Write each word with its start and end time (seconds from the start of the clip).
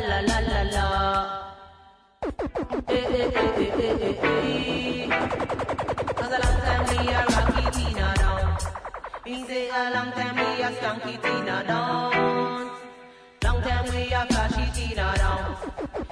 la 0.00 0.20
la 0.20 0.38
la 0.40 0.62
la. 0.74 1.54
Eh, 2.88 2.94
eh, 2.94 3.30
eh, 3.34 3.52
eh, 3.56 3.72
eh, 3.78 3.96
eh, 4.00 4.18
eh. 4.22 5.08
Cause 6.14 6.32
a 6.32 6.38
long 6.44 6.60
time 6.66 6.84
we 6.88 7.08
a 7.12 7.24
rocky 7.32 7.64
Tina 7.74 8.14
down. 8.16 8.56
Me 9.24 9.44
say 9.46 9.68
a 9.68 9.90
long 9.94 10.10
time 10.12 10.36
we 10.36 10.62
a 10.62 10.70
skanky 10.76 11.14
Tina 11.22 11.64
down. 11.66 12.70
Long 13.44 13.62
time 13.62 13.84
we 13.94 14.12
a 14.12 14.26
flashy 14.26 14.66
Tina 14.74 15.14
down. 15.16 15.56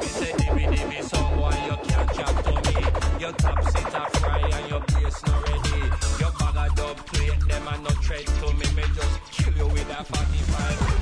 You 0.01 0.09
say 0.09 0.33
dimmy 0.33 0.65
dimmy 0.75 1.03
some 1.03 1.35
boy 1.37 1.55
you 1.67 1.77
can't 1.89 2.09
chat 2.15 2.45
to 2.45 2.53
me 2.65 3.21
Your 3.21 3.33
top 3.33 3.63
sit 3.65 3.95
a 3.95 4.11
fry 4.19 4.41
and 4.41 4.69
your 4.71 4.81
bass 4.81 5.23
not 5.27 5.49
ready 5.49 5.81
Your 6.21 6.33
bag 6.39 6.57
a 6.73 6.75
dub 6.77 6.97
plate 7.07 7.41
them 7.49 7.69
a 7.69 7.79
no 7.79 7.91
tread 8.01 8.27
to 8.27 8.53
me 8.55 8.67
Me 8.77 8.85
just 8.95 9.21
kill 9.33 9.55
you 9.57 9.67
with 9.69 9.91
a 9.91 10.05
45 10.05 11.02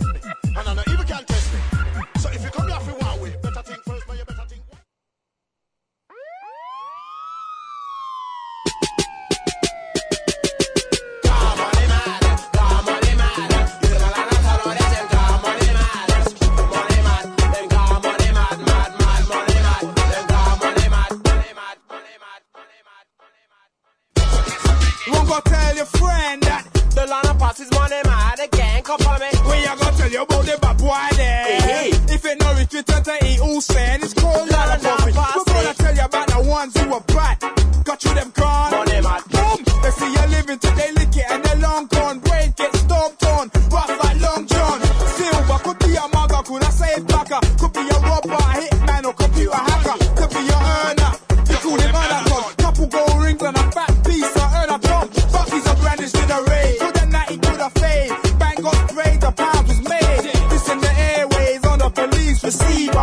Is 27.61 27.71
money 27.71 28.01
mad 28.05 28.39
again, 28.39 28.83
come 28.83 29.01
on 29.07 29.19
me. 29.19 29.29
we 29.45 29.65
are 29.65 29.77
gonna 29.77 29.97
tell 29.97 30.09
you 30.09 30.21
about 30.23 30.45
the 30.45 30.57
bad 30.61 30.77
boy 30.77 31.07
there. 31.15 31.45
Hey, 31.45 31.59
hey. 31.61 32.13
If 32.13 32.25
it 32.25 32.39
no 32.39 32.53
restricted 32.53 33.05
to 33.05 33.15
eat 33.25 33.39
who 33.39 33.61
saying 33.61 34.01
it's 34.01 34.13
called 34.13 34.49
Lana 34.49 34.81
Lana 34.81 34.97
Puppy. 34.97 35.11
Pass, 35.11 35.35
We're 35.47 35.53
gonna 35.53 35.73
tell 35.75 35.95
you 35.95 36.05
about 36.05 36.27
the 36.27 36.49
ones 36.49 36.77
who 36.77 36.93
are 36.93 37.01
bad. 37.01 37.83
Got 37.83 38.03
you 38.03 38.13
them 38.13 38.31
gone. 38.35 38.70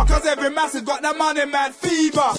Cause 0.09 0.25
every 0.25 0.49
massive 0.49 0.85
got 0.85 1.03
the 1.03 1.13
money 1.13 1.45
man 1.45 1.71
fever. 1.71 2.38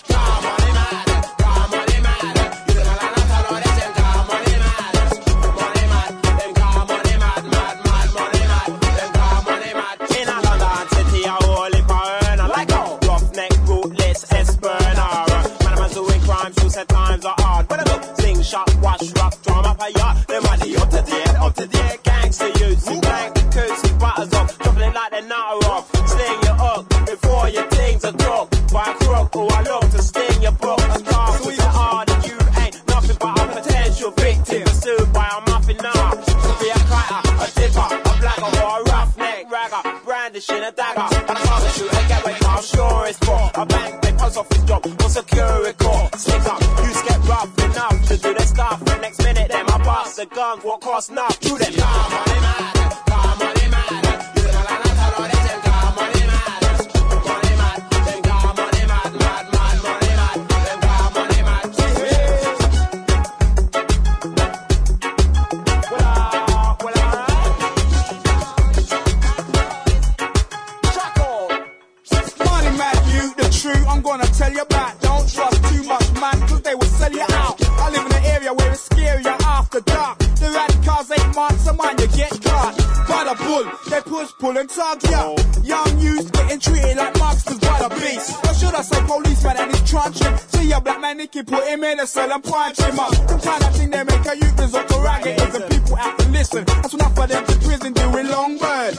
Cell 92.30 92.36
and 92.36 92.45
punch 92.45 92.79
him 92.79 92.98
up. 92.98 93.14
Some 93.14 93.41
kind 93.41 93.64
of 93.64 93.77
thing 93.77 93.91
they 93.91 94.05
make 94.05 94.27
a 94.27 94.36
youth 94.36 94.58
resort 94.58 94.89
to 94.89 95.01
ragged 95.01 95.41
and 95.41 95.52
the 95.52 95.61
people 95.68 95.96
have 95.96 96.17
to 96.18 96.29
listen. 96.30 96.64
That's 96.64 96.95
enough 96.95 97.14
for 97.14 97.27
them 97.27 97.45
to 97.46 97.57
prison 97.58 97.92
doing 97.92 98.29
long 98.29 98.58
bird 98.58 98.95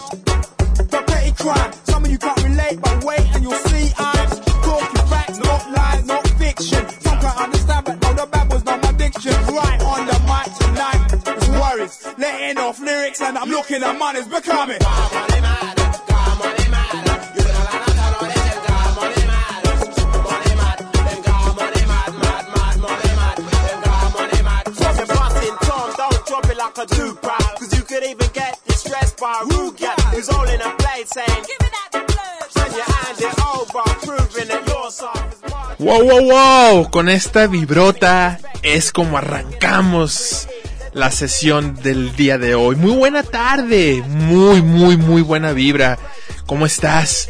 the 0.75 1.03
petty 1.07 1.31
crime. 1.31 1.71
Some 1.83 2.05
of 2.05 2.11
you 2.11 2.17
can't 2.17 2.43
relate, 2.43 2.81
but 2.81 3.03
wait 3.03 3.25
and 3.33 3.43
you'll 3.43 3.53
see 3.53 3.93
I'm 3.97 4.27
talking 4.27 5.05
facts, 5.07 5.37
not 5.39 5.71
lies, 5.71 6.05
not 6.05 6.27
fiction. 6.27 6.89
Some 6.89 7.19
can't 7.19 7.39
understand, 7.39 7.85
but 7.85 8.01
no, 8.01 8.13
the 8.13 8.25
babble's 8.25 8.65
not 8.65 8.81
my 8.83 8.91
diction. 8.93 9.31
Right 9.31 9.81
on 9.81 10.05
the 10.07 10.17
mic 10.31 10.49
tonight, 10.59 11.37
it's 11.37 11.47
worries. 11.49 11.95
Letting 12.17 12.57
off 12.57 12.79
lyrics, 12.79 13.21
and 13.21 13.37
I'm 13.37 13.49
looking 13.49 13.83
at 13.83 13.97
money's 13.97 14.27
becoming. 14.27 14.79
All 29.23 30.47
in 30.49 30.61
a 30.61 30.75
plate 30.77 31.07
saying, 31.07 31.45
Give 31.45 31.57
hand 32.81 33.19
it 33.19 33.39
over, 33.53 33.83
proving 34.01 34.47
that 34.47 34.91
soft. 34.91 35.79
Wow, 35.79 36.03
wow, 36.03 36.21
wow. 36.21 36.89
Con 36.89 37.09
esta 37.09 37.47
vibrota 37.47 38.39
es 38.63 38.91
como 38.91 39.17
arrancamos 39.17 40.47
la 40.93 41.11
sesión 41.11 41.75
del 41.75 42.15
día 42.15 42.37
de 42.37 42.55
hoy. 42.55 42.75
Muy 42.75 42.93
buena 42.93 43.23
tarde. 43.23 44.03
Muy, 44.07 44.61
muy, 44.61 44.97
muy 44.97 45.21
buena 45.21 45.51
vibra. 45.53 45.99
¿Cómo 46.45 46.65
estás? 46.65 47.29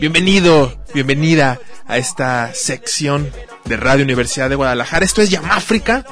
Bienvenido, 0.00 0.78
bienvenida 0.94 1.58
a 1.86 1.98
esta 1.98 2.52
sección 2.54 3.30
de 3.64 3.76
Radio 3.76 4.04
Universidad 4.04 4.50
de 4.50 4.56
Guadalajara. 4.56 5.04
Esto 5.04 5.22
es 5.22 5.30
Yamáfrica, 5.30 6.04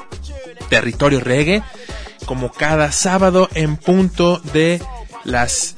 territorio 0.70 1.20
reggae. 1.20 1.62
Como 2.26 2.50
cada 2.52 2.92
sábado 2.92 3.48
en 3.54 3.78
punto 3.78 4.38
de 4.52 4.82
las 5.28 5.74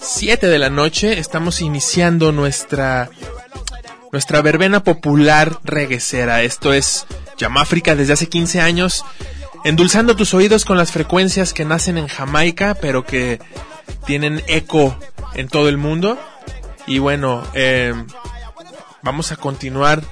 7 0.00 0.46
de 0.46 0.58
la 0.58 0.70
noche 0.70 1.18
estamos 1.18 1.60
iniciando 1.60 2.32
nuestra 2.32 3.10
nuestra 4.12 4.40
verbena 4.40 4.82
popular 4.82 5.58
reguecera. 5.64 6.42
Esto 6.42 6.72
es 6.72 7.06
Yamáfrica 7.36 7.96
desde 7.96 8.14
hace 8.14 8.28
15 8.28 8.60
años, 8.60 9.04
endulzando 9.64 10.16
tus 10.16 10.32
oídos 10.32 10.64
con 10.64 10.78
las 10.78 10.92
frecuencias 10.92 11.52
que 11.52 11.64
nacen 11.64 11.98
en 11.98 12.06
Jamaica, 12.06 12.76
pero 12.80 13.04
que 13.04 13.40
tienen 14.06 14.42
eco 14.46 14.96
en 15.34 15.48
todo 15.48 15.68
el 15.68 15.76
mundo. 15.76 16.18
Y 16.86 16.98
bueno, 16.98 17.42
eh, 17.52 17.92
vamos 19.02 19.32
a 19.32 19.36
continuar 19.36 20.02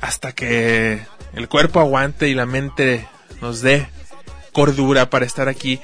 hasta 0.00 0.32
que 0.32 1.06
el 1.34 1.48
cuerpo 1.48 1.80
aguante 1.80 2.28
y 2.28 2.34
la 2.34 2.46
mente 2.46 3.08
nos 3.40 3.62
dé 3.62 3.88
cordura 4.52 5.08
para 5.08 5.24
estar 5.24 5.48
aquí. 5.48 5.80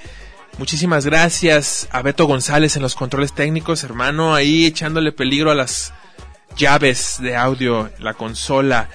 Muchísimas 0.61 1.07
gracias 1.07 1.89
a 1.91 2.03
Beto 2.03 2.27
González 2.27 2.77
en 2.77 2.83
los 2.83 2.95
controles 2.95 3.33
técnicos, 3.33 3.83
hermano, 3.83 4.35
ahí 4.35 4.67
echándole 4.67 5.11
peligro 5.11 5.51
a 5.51 5.55
las 5.55 5.95
llaves 6.55 7.17
de 7.19 7.35
audio, 7.35 7.89
la 7.99 8.13
consola. 8.13 8.91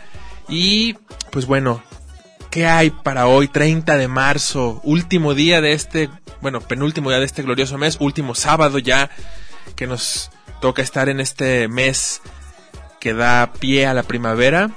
Y 0.47 0.93
pues 1.31 1.47
bueno, 1.47 1.81
¿qué 2.51 2.67
hay 2.67 2.91
para 2.91 3.25
hoy, 3.25 3.47
30 3.47 3.97
de 3.97 4.07
marzo, 4.07 4.79
último 4.83 5.33
día 5.33 5.59
de 5.59 5.73
este, 5.73 6.11
bueno, 6.39 6.61
penúltimo 6.61 7.09
día 7.09 7.17
de 7.17 7.25
este 7.25 7.41
glorioso 7.41 7.79
mes, 7.79 7.97
último 7.99 8.35
sábado 8.35 8.77
ya 8.77 9.09
que 9.75 9.87
nos 9.87 10.29
toca 10.61 10.83
estar 10.83 11.09
en 11.09 11.19
este 11.19 11.67
mes 11.67 12.21
que 12.99 13.15
da 13.15 13.53
pie 13.53 13.87
a 13.87 13.95
la 13.95 14.03
primavera? 14.03 14.69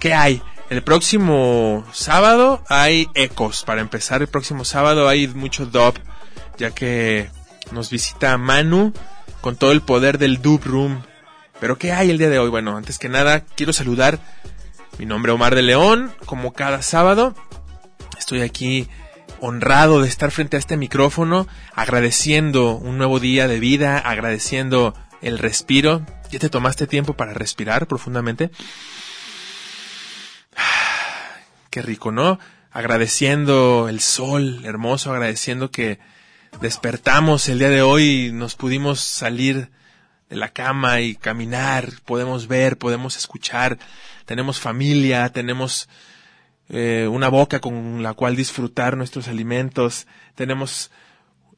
¿Qué 0.00 0.14
hay? 0.14 0.42
El 0.70 0.82
próximo 0.82 1.84
sábado 1.92 2.64
hay 2.70 3.08
ecos. 3.12 3.62
Para 3.64 3.82
empezar, 3.82 4.22
el 4.22 4.28
próximo 4.28 4.64
sábado 4.64 5.06
hay 5.06 5.28
mucho 5.28 5.66
dub, 5.66 5.94
ya 6.58 6.70
que 6.70 7.30
nos 7.72 7.90
visita 7.90 8.36
Manu 8.38 8.92
con 9.40 9.56
todo 9.56 9.72
el 9.72 9.82
poder 9.82 10.18
del 10.18 10.40
dub 10.40 10.62
room. 10.64 11.02
Pero 11.60 11.78
¿qué 11.78 11.92
hay 11.92 12.10
el 12.10 12.18
día 12.18 12.30
de 12.30 12.38
hoy? 12.38 12.50
Bueno, 12.50 12.76
antes 12.76 12.98
que 12.98 13.08
nada, 13.08 13.40
quiero 13.40 13.72
saludar. 13.72 14.18
Mi 14.98 15.06
nombre 15.06 15.32
Omar 15.32 15.54
de 15.54 15.62
León, 15.62 16.12
como 16.24 16.52
cada 16.52 16.82
sábado. 16.82 17.34
Estoy 18.18 18.42
aquí 18.42 18.88
honrado 19.40 20.00
de 20.00 20.08
estar 20.08 20.30
frente 20.30 20.56
a 20.56 20.60
este 20.60 20.76
micrófono, 20.76 21.46
agradeciendo 21.74 22.76
un 22.76 22.96
nuevo 22.96 23.20
día 23.20 23.48
de 23.48 23.60
vida, 23.60 23.98
agradeciendo 23.98 24.94
el 25.20 25.38
respiro. 25.38 26.06
¿Ya 26.30 26.38
te 26.38 26.48
tomaste 26.48 26.86
tiempo 26.86 27.14
para 27.14 27.34
respirar 27.34 27.86
profundamente? 27.86 28.50
Qué 31.70 31.82
rico, 31.82 32.12
¿no? 32.12 32.38
Agradeciendo 32.70 33.88
el 33.88 34.00
sol 34.00 34.64
hermoso, 34.64 35.12
agradeciendo 35.12 35.70
que 35.70 35.98
despertamos 36.60 37.48
el 37.48 37.58
día 37.58 37.68
de 37.68 37.82
hoy, 37.82 38.30
nos 38.32 38.54
pudimos 38.54 39.00
salir 39.00 39.70
de 40.28 40.36
la 40.36 40.50
cama 40.50 41.00
y 41.00 41.14
caminar, 41.14 41.90
podemos 42.04 42.48
ver, 42.48 42.78
podemos 42.78 43.16
escuchar, 43.16 43.78
tenemos 44.24 44.60
familia, 44.60 45.30
tenemos 45.30 45.88
eh, 46.68 47.08
una 47.10 47.28
boca 47.28 47.60
con 47.60 48.02
la 48.02 48.14
cual 48.14 48.36
disfrutar 48.36 48.96
nuestros 48.96 49.28
alimentos, 49.28 50.06
tenemos 50.34 50.90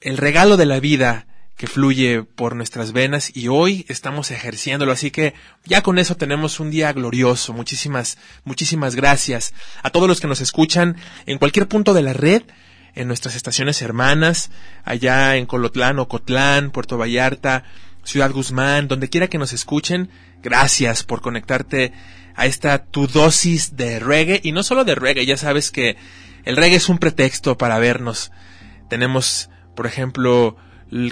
el 0.00 0.16
regalo 0.16 0.56
de 0.56 0.66
la 0.66 0.80
vida 0.80 1.26
que 1.56 1.66
fluye 1.66 2.22
por 2.22 2.54
nuestras 2.54 2.92
venas 2.92 3.34
y 3.34 3.48
hoy 3.48 3.86
estamos 3.88 4.30
ejerciéndolo, 4.30 4.92
así 4.92 5.10
que 5.10 5.32
ya 5.64 5.82
con 5.82 5.98
eso 5.98 6.16
tenemos 6.16 6.60
un 6.60 6.70
día 6.70 6.92
glorioso. 6.92 7.54
Muchísimas, 7.54 8.18
muchísimas 8.44 8.94
gracias 8.94 9.54
a 9.82 9.90
todos 9.90 10.06
los 10.06 10.20
que 10.20 10.26
nos 10.26 10.42
escuchan 10.42 10.96
en 11.24 11.38
cualquier 11.38 11.66
punto 11.66 11.94
de 11.94 12.02
la 12.02 12.12
red, 12.12 12.42
en 12.96 13.06
nuestras 13.06 13.36
estaciones 13.36 13.80
hermanas, 13.82 14.50
allá 14.84 15.36
en 15.36 15.46
Colotlán, 15.46 16.00
Ocotlán, 16.00 16.70
Puerto 16.72 16.98
Vallarta, 16.98 17.64
Ciudad 18.02 18.32
Guzmán, 18.32 18.88
donde 18.88 19.08
quiera 19.08 19.28
que 19.28 19.38
nos 19.38 19.52
escuchen, 19.52 20.10
gracias 20.42 21.04
por 21.04 21.20
conectarte 21.20 21.92
a 22.34 22.46
esta 22.46 22.84
tu 22.84 23.06
dosis 23.06 23.76
de 23.76 24.00
reggae 24.00 24.40
y 24.42 24.52
no 24.52 24.62
solo 24.62 24.84
de 24.84 24.94
reggae, 24.94 25.26
ya 25.26 25.36
sabes 25.36 25.70
que 25.70 25.96
el 26.44 26.56
reggae 26.56 26.76
es 26.76 26.88
un 26.88 26.98
pretexto 26.98 27.58
para 27.58 27.78
vernos. 27.78 28.32
Tenemos, 28.88 29.50
por 29.74 29.86
ejemplo, 29.86 30.56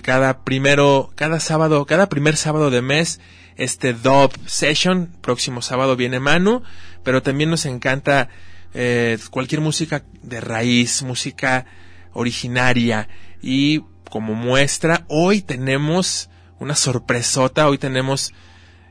cada 0.02 0.44
primero, 0.44 1.12
cada 1.16 1.40
sábado, 1.40 1.84
cada 1.86 2.08
primer 2.08 2.36
sábado 2.36 2.70
de 2.70 2.82
mes, 2.82 3.20
este 3.56 3.92
Dub 3.92 4.32
Session. 4.46 5.10
Próximo 5.20 5.60
sábado 5.60 5.96
viene 5.96 6.20
Manu, 6.20 6.62
pero 7.02 7.22
también 7.22 7.50
nos 7.50 7.66
encanta 7.66 8.28
eh, 8.74 9.18
cualquier 9.30 9.60
música 9.60 10.04
de 10.22 10.40
raíz, 10.40 11.02
música 11.02 11.66
originaria. 12.12 13.08
Y 13.40 13.82
como 14.10 14.34
muestra, 14.34 15.04
hoy 15.08 15.40
tenemos 15.42 16.28
una 16.58 16.74
sorpresota, 16.74 17.68
hoy 17.68 17.78
tenemos 17.78 18.32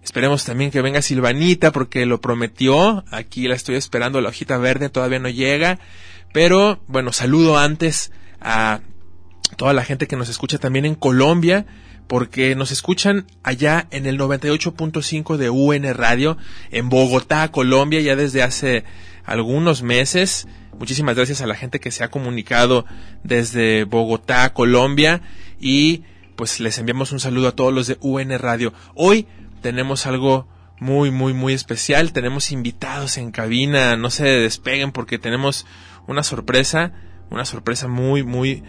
Esperemos 0.04 0.44
también 0.44 0.70
que 0.70 0.82
venga 0.82 1.02
Silvanita 1.02 1.72
porque 1.72 2.06
lo 2.06 2.20
prometió. 2.20 3.06
Aquí 3.10 3.48
la 3.48 3.56
estoy 3.56 3.76
esperando, 3.76 4.20
la 4.20 4.30
hojita 4.30 4.58
verde 4.58 4.90
todavía 4.90 5.20
no 5.20 5.30
llega. 5.30 5.80
Pero 6.34 6.84
bueno, 6.88 7.14
saludo 7.14 7.58
antes 7.58 8.12
a 8.42 8.82
toda 9.56 9.72
la 9.74 9.86
gente 9.86 10.08
que 10.08 10.18
nos 10.18 10.28
escucha 10.28 10.58
también 10.58 10.86
en 10.86 10.96
Colombia, 10.96 11.66
porque 12.08 12.54
nos 12.56 12.72
escuchan 12.72 13.28
allá 13.44 13.88
en 13.92 14.06
el 14.06 14.20
98.5 14.20 15.38
de 15.38 15.50
UN 15.50 15.94
Radio, 15.94 16.38
en 16.70 16.90
Bogotá, 16.90 17.50
Colombia, 17.52 18.02
ya 18.02 18.18
desde 18.18 18.44
hace 18.44 18.84
algunos 19.24 19.84
meses. 19.84 20.48
Muchísimas 20.78 21.16
gracias 21.16 21.42
a 21.42 21.48
la 21.48 21.56
gente 21.56 21.80
que 21.80 21.92
se 21.92 22.04
ha 22.04 22.10
comunicado 22.10 22.86
desde 23.24 23.84
Bogotá, 23.84 24.54
Colombia, 24.54 25.22
y 25.60 26.04
pues 26.36 26.60
les 26.60 26.78
enviamos 26.78 27.12
un 27.12 27.20
saludo 27.20 27.50
a 27.50 27.56
todos 27.56 27.74
los 27.74 27.88
de 27.88 27.98
UN 28.02 28.38
Radio. 28.40 28.74
Hoy 28.96 29.28
tenemos 29.62 30.06
algo 30.06 30.48
muy, 30.80 31.12
muy, 31.12 31.34
muy 31.34 31.54
especial. 31.54 32.12
Tenemos 32.12 32.52
invitados 32.52 33.18
en 33.18 33.32
cabina, 33.32 33.96
no 33.96 34.10
se 34.10 34.26
despeguen 34.26 34.92
porque 34.92 35.18
tenemos 35.18 35.66
una 36.08 36.24
sorpresa, 36.24 36.92
una 37.30 37.46
sorpresa 37.46 37.88
muy, 37.88 38.24
muy 38.24 38.64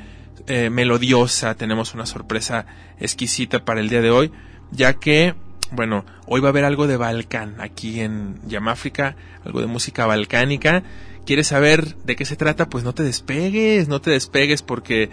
eh, 0.47 0.71
melodiosa, 0.71 1.55
tenemos 1.55 1.95
una 1.95 2.06
sorpresa 2.06 2.67
exquisita 3.01 3.65
para 3.65 3.81
el 3.81 3.89
día 3.89 4.01
de 4.01 4.11
hoy, 4.11 4.33
ya 4.71 4.95
que, 4.95 5.35
bueno, 5.71 6.05
hoy 6.27 6.41
va 6.41 6.49
a 6.49 6.51
haber 6.51 6.65
algo 6.65 6.87
de 6.87 6.97
Balcán 6.97 7.57
aquí 7.59 8.01
en 8.01 8.39
Yamáfrica, 8.47 9.17
algo 9.45 9.61
de 9.61 9.67
música 9.67 10.07
balcánica. 10.07 10.83
¿Quieres 11.27 11.49
saber 11.49 11.97
de 12.05 12.17
qué 12.17 12.25
se 12.25 12.37
trata? 12.37 12.69
Pues 12.69 12.85
no 12.85 12.95
te 12.95 13.03
despegues, 13.03 13.89
no 13.89 14.01
te 14.01 14.11
despegues 14.11 14.63
porque 14.63 15.11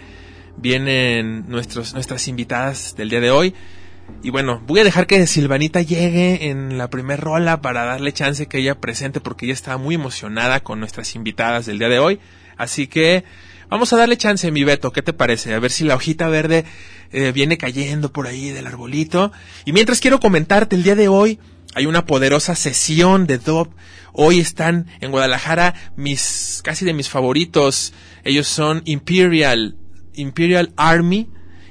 vienen 0.56 1.44
nuestras 1.48 2.28
invitadas 2.28 2.94
del 2.96 3.08
día 3.08 3.20
de 3.20 3.30
hoy. 3.30 3.54
Y 4.22 4.30
bueno, 4.30 4.60
voy 4.66 4.80
a 4.80 4.84
dejar 4.84 5.06
que 5.06 5.26
Silvanita 5.26 5.80
llegue 5.80 6.50
en 6.50 6.76
la 6.76 6.90
primer 6.90 7.20
rola 7.20 7.60
para 7.62 7.84
darle 7.84 8.12
chance 8.12 8.46
que 8.46 8.58
ella 8.58 8.80
presente 8.80 9.20
porque 9.20 9.46
ella 9.46 9.54
está 9.54 9.78
muy 9.78 9.94
emocionada 9.94 10.60
con 10.60 10.80
nuestras 10.80 11.14
invitadas 11.14 11.66
del 11.66 11.78
día 11.78 11.88
de 11.88 11.98
hoy. 11.98 12.20
Así 12.56 12.86
que 12.86 13.24
Vamos 13.72 13.90
a 13.94 13.96
darle 13.96 14.18
chance, 14.18 14.50
mi 14.50 14.64
Beto, 14.64 14.92
¿qué 14.92 15.00
te 15.00 15.14
parece? 15.14 15.54
A 15.54 15.58
ver 15.58 15.70
si 15.70 15.84
la 15.84 15.94
hojita 15.94 16.28
verde 16.28 16.66
eh, 17.12 17.32
viene 17.32 17.58
cayendo 17.58 18.12
por 18.12 18.26
ahí 18.26 18.50
del 18.50 18.66
arbolito. 18.66 19.32
Y 19.64 19.72
mientras 19.72 20.00
quiero 20.00 20.20
comentarte, 20.20 20.76
el 20.76 20.82
día 20.82 20.94
de 20.94 21.08
hoy 21.08 21.38
hay 21.74 21.86
una 21.86 22.06
poderosa 22.06 22.54
sesión 22.54 23.26
de 23.26 23.38
dub. 23.38 23.70
Hoy 24.12 24.40
están 24.40 24.86
en 25.00 25.10
Guadalajara 25.10 25.74
mis, 25.96 26.60
casi 26.64 26.84
de 26.84 26.92
mis 26.92 27.08
favoritos. 27.08 27.92
Ellos 28.24 28.46
son 28.46 28.82
Imperial, 28.84 29.76
Imperial 30.14 30.72
Army 30.76 31.28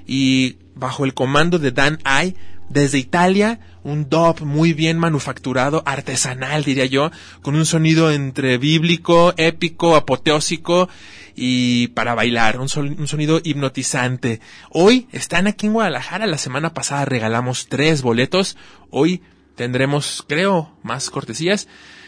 y 0.08 0.58
bajo 0.76 1.06
el 1.06 1.14
comando 1.14 1.60
de 1.60 1.72
Dan 1.72 2.00
I 2.06 2.36
desde 2.70 2.98
Italia, 2.98 3.60
un 3.84 4.10
dub 4.10 4.42
muy 4.42 4.74
bien 4.74 4.98
manufacturado, 4.98 5.84
artesanal 5.86 6.64
diría 6.64 6.86
yo, 6.86 7.12
con 7.42 7.56
un 7.56 7.66
sonido 7.66 8.12
entre 8.12 8.58
bíblico, 8.58 9.34
épico, 9.38 9.96
apoteósico 9.96 10.90
y 11.36 11.88
para 11.90 12.14
bailar, 12.14 12.60
un, 12.60 12.70
sonido 12.70 13.42
hipnotizante. 13.44 14.42
Hoy 14.70 15.08
están 15.12 15.48
aquí 15.48 15.68
en 15.68 15.74
Guadalajara, 15.74 16.28
la 16.28 16.38
semana 16.38 16.74
pasada 16.74 17.06
regalamos 17.06 17.68
tres 17.68 18.02
boletos, 18.02 18.58
hoy 18.90 19.22
tendremos, 19.56 20.24
creo, 20.28 20.76
más 20.84 21.10
cortesías. 21.10 21.68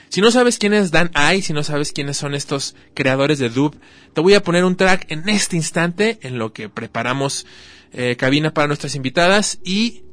Si 0.09 0.21
no 0.21 0.29
sabes 0.29 0.59
quién 0.59 0.73
es 0.73 0.91
Dan 0.91 1.09
I, 1.15 1.41
si 1.41 1.53
no 1.53 1.63
sabes 1.63 1.91
quiénes 1.91 2.17
son 2.17 2.35
estos 2.35 2.75
creadores 2.93 3.39
de 3.39 3.49
dub, 3.49 3.75
te 4.13 4.21
voy 4.21 4.35
a 4.35 4.43
poner 4.43 4.63
un 4.63 4.75
track 4.75 5.07
en 5.09 5.27
este 5.27 5.55
instante 5.55 6.19
en 6.21 6.37
lo 6.37 6.53
que 6.53 6.69
preparamos 6.69 7.47
eh, 7.93 8.15
cabina 8.15 8.53
para 8.53 8.67
nuestras 8.67 8.93
invitadas 8.93 9.57
y 9.63 10.03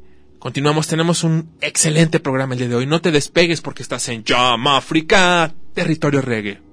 continuamos. 0.40 0.88
Tenemos 0.88 1.23
un 1.23 1.50
excelente 1.61 2.18
programa 2.18 2.54
el 2.54 2.59
día 2.59 2.68
de 2.68 2.75
hoy. 2.75 2.87
No 2.87 3.00
te 3.00 3.12
despegues 3.12 3.61
porque 3.61 3.85
estás 3.85 4.09
en 4.09 4.25
Jam 4.25 4.66
Africa, 4.66 5.54
territorio 5.75 6.20
reggae. 6.20 6.70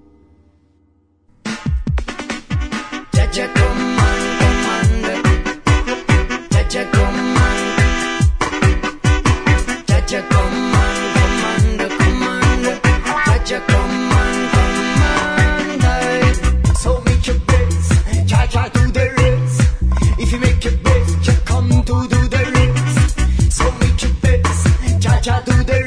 through 25.48 25.64
the 25.64 25.87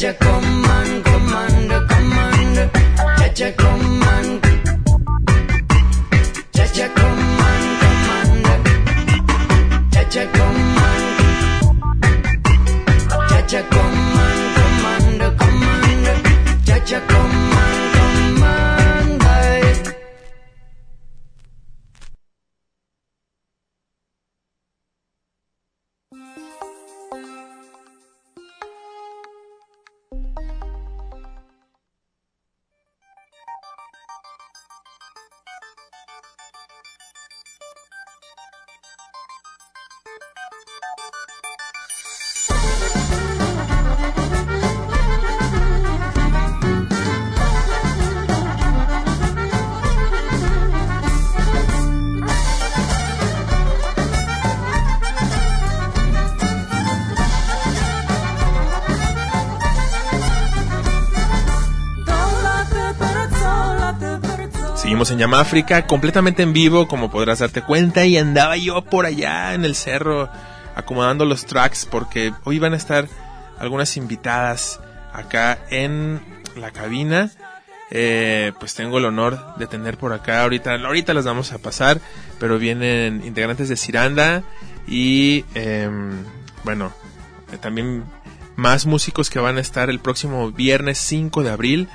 Chacha, 0.00 0.14
command, 0.14 1.04
commander, 1.04 1.86
commander. 1.86 2.70
Chacha, 3.18 3.52
command. 3.52 4.09
Seguimos 65.10 65.22
en 65.24 65.30
Yamáfrica, 65.30 65.86
completamente 65.88 66.44
en 66.44 66.52
vivo, 66.52 66.86
como 66.86 67.10
podrás 67.10 67.40
darte 67.40 67.62
cuenta, 67.62 68.06
y 68.06 68.16
andaba 68.16 68.56
yo 68.56 68.82
por 68.82 69.06
allá 69.06 69.54
en 69.54 69.64
el 69.64 69.74
cerro 69.74 70.28
acomodando 70.76 71.24
los 71.24 71.46
tracks 71.46 71.84
porque 71.84 72.32
hoy 72.44 72.60
van 72.60 72.74
a 72.74 72.76
estar 72.76 73.08
algunas 73.58 73.96
invitadas 73.96 74.78
acá 75.12 75.58
en 75.70 76.20
la 76.54 76.70
cabina. 76.70 77.32
Eh, 77.90 78.52
pues 78.60 78.74
tengo 78.76 78.98
el 78.98 79.04
honor 79.04 79.56
de 79.56 79.66
tener 79.66 79.98
por 79.98 80.12
acá 80.12 80.42
ahorita, 80.42 80.74
ahorita 80.74 81.12
las 81.12 81.24
vamos 81.24 81.52
a 81.52 81.58
pasar, 81.58 82.00
pero 82.38 82.60
vienen 82.60 83.22
integrantes 83.24 83.68
de 83.68 83.76
Ciranda 83.76 84.44
y 84.86 85.44
em, 85.54 86.24
bueno, 86.62 86.92
eh, 87.52 87.56
también 87.56 88.04
más 88.54 88.86
músicos 88.86 89.28
que 89.28 89.40
van 89.40 89.56
a 89.56 89.60
estar 89.60 89.90
el 89.90 89.98
próximo 89.98 90.52
viernes 90.52 90.98
5 90.98 91.42
de 91.42 91.50
abril 91.50 91.88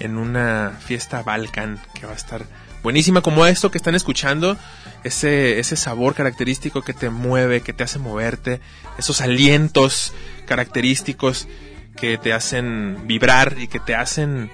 en 0.00 0.18
una 0.18 0.78
fiesta 0.80 1.22
Balkan 1.22 1.80
que 1.94 2.06
va 2.06 2.12
a 2.12 2.16
estar 2.16 2.44
buenísima 2.82 3.20
como 3.20 3.46
esto 3.46 3.70
que 3.70 3.78
están 3.78 3.94
escuchando, 3.94 4.56
ese, 5.02 5.58
ese 5.58 5.76
sabor 5.76 6.14
característico 6.14 6.82
que 6.82 6.92
te 6.92 7.10
mueve, 7.10 7.60
que 7.60 7.72
te 7.72 7.84
hace 7.84 7.98
moverte, 7.98 8.60
esos 8.98 9.20
alientos 9.20 10.12
característicos 10.46 11.48
que 11.96 12.18
te 12.18 12.32
hacen 12.32 13.06
vibrar 13.06 13.56
y 13.58 13.68
que 13.68 13.80
te 13.80 13.94
hacen 13.94 14.50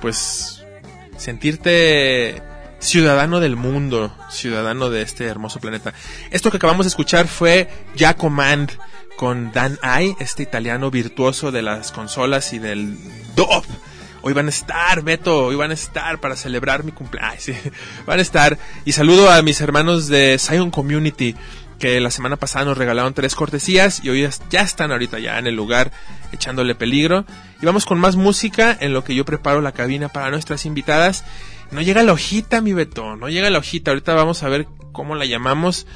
pues 0.00 0.64
sentirte 1.16 2.42
ciudadano 2.78 3.40
del 3.40 3.56
mundo, 3.56 4.14
ciudadano 4.30 4.90
de 4.90 5.02
este 5.02 5.26
hermoso 5.26 5.60
planeta. 5.60 5.94
Esto 6.30 6.50
que 6.50 6.56
acabamos 6.58 6.86
de 6.86 6.90
escuchar 6.90 7.28
fue 7.28 7.68
Ya 7.96 8.14
Command 8.14 8.72
con 9.16 9.52
Dan 9.52 9.78
Ai, 9.82 10.16
este 10.18 10.42
italiano 10.42 10.90
virtuoso 10.90 11.52
de 11.52 11.62
las 11.62 11.92
consolas 11.92 12.52
y 12.52 12.58
del 12.58 12.96
dub. 13.36 13.64
Hoy 14.22 14.32
van 14.32 14.46
a 14.46 14.50
estar, 14.50 15.02
Beto, 15.02 15.46
hoy 15.46 15.56
van 15.56 15.72
a 15.72 15.74
estar 15.74 16.20
para 16.20 16.36
celebrar 16.36 16.84
mi 16.84 16.92
cumpleaños. 16.92 17.42
sí, 17.42 17.54
Van 18.06 18.18
a 18.18 18.22
estar. 18.22 18.56
Y 18.84 18.92
saludo 18.92 19.30
a 19.30 19.42
mis 19.42 19.60
hermanos 19.60 20.06
de 20.08 20.38
Zion 20.38 20.70
Community, 20.70 21.34
que 21.80 22.00
la 22.00 22.10
semana 22.12 22.36
pasada 22.36 22.64
nos 22.66 22.78
regalaron 22.78 23.14
tres 23.14 23.34
cortesías 23.34 24.04
y 24.04 24.10
hoy 24.10 24.28
ya 24.50 24.60
están 24.60 24.92
ahorita 24.92 25.18
ya 25.18 25.38
en 25.40 25.48
el 25.48 25.56
lugar 25.56 25.90
echándole 26.30 26.76
peligro. 26.76 27.24
Y 27.60 27.66
vamos 27.66 27.84
con 27.84 27.98
más 27.98 28.14
música 28.14 28.76
en 28.80 28.92
lo 28.92 29.02
que 29.02 29.14
yo 29.16 29.24
preparo 29.24 29.60
la 29.60 29.72
cabina 29.72 30.08
para 30.08 30.30
nuestras 30.30 30.64
invitadas. 30.66 31.24
No 31.72 31.80
llega 31.82 32.02
la 32.04 32.12
hojita, 32.12 32.60
mi 32.60 32.72
Beto, 32.72 33.16
no 33.16 33.28
llega 33.28 33.50
la 33.50 33.58
hojita. 33.58 33.90
Ahorita 33.90 34.14
vamos 34.14 34.42
a 34.44 34.48
ver 34.48 34.66
cómo 34.92 35.16
la 35.16 35.24
llamamos. 35.24 35.86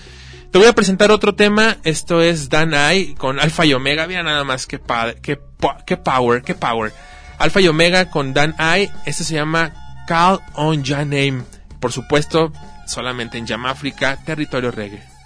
Te 0.50 0.58
voy 0.58 0.66
a 0.66 0.72
presentar 0.72 1.12
otro 1.12 1.34
tema. 1.36 1.76
Esto 1.84 2.20
es 2.22 2.48
Dan 2.48 2.72
I 2.92 3.14
con 3.14 3.38
Alfa 3.38 3.64
y 3.66 3.74
Omega. 3.74 4.06
Mira 4.08 4.22
nada 4.24 4.42
más 4.42 4.66
qué, 4.66 4.78
pa- 4.80 5.14
qué, 5.14 5.38
qué 5.86 5.96
power, 5.96 6.42
qué 6.42 6.54
power. 6.56 6.92
Alfa 7.38 7.60
y 7.60 7.68
Omega 7.68 8.10
con 8.10 8.32
Dan 8.34 8.54
I. 8.58 8.90
Este 9.04 9.24
se 9.24 9.34
llama 9.34 9.72
Call 10.06 10.40
on 10.54 10.82
Ya 10.82 10.98
Name. 11.04 11.42
Por 11.80 11.92
supuesto, 11.92 12.52
solamente 12.86 13.38
en 13.38 13.46
Yamáfrica, 13.46 14.16
territorio 14.24 14.70
reggae. 14.70 15.16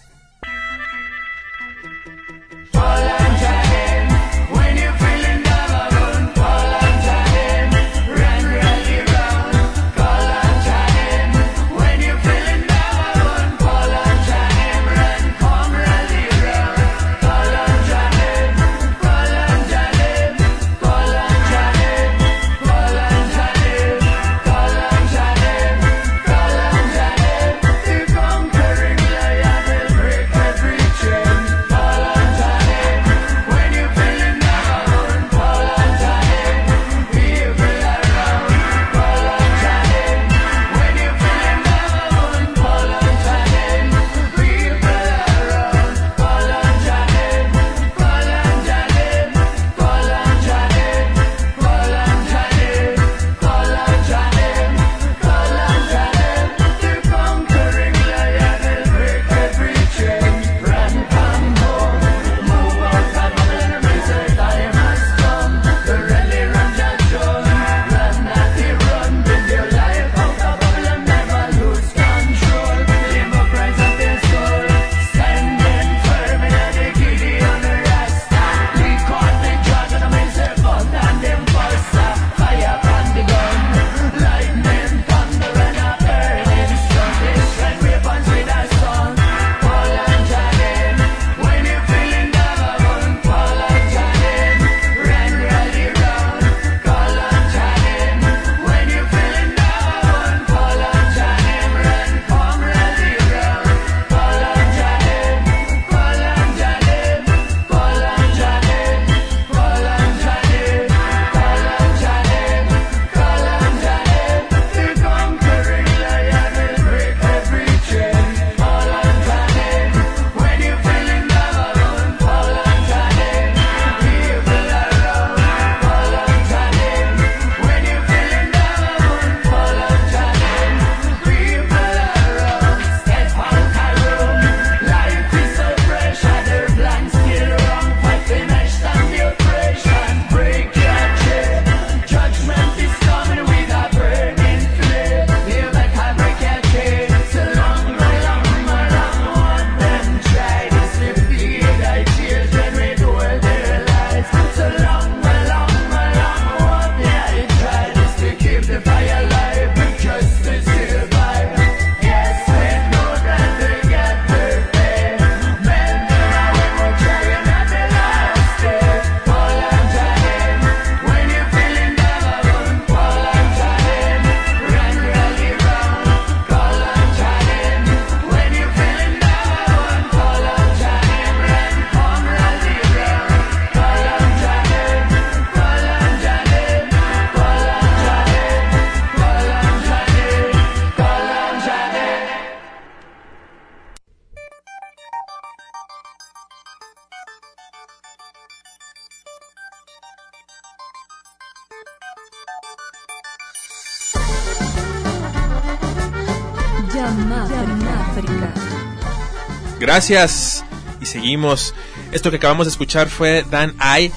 Gracias. 209.92 210.64
Y 211.00 211.06
seguimos. 211.06 211.74
Esto 212.12 212.30
que 212.30 212.36
acabamos 212.36 212.68
de 212.68 212.70
escuchar 212.70 213.08
fue 213.08 213.44
Dan 213.50 213.74
I 213.80 214.12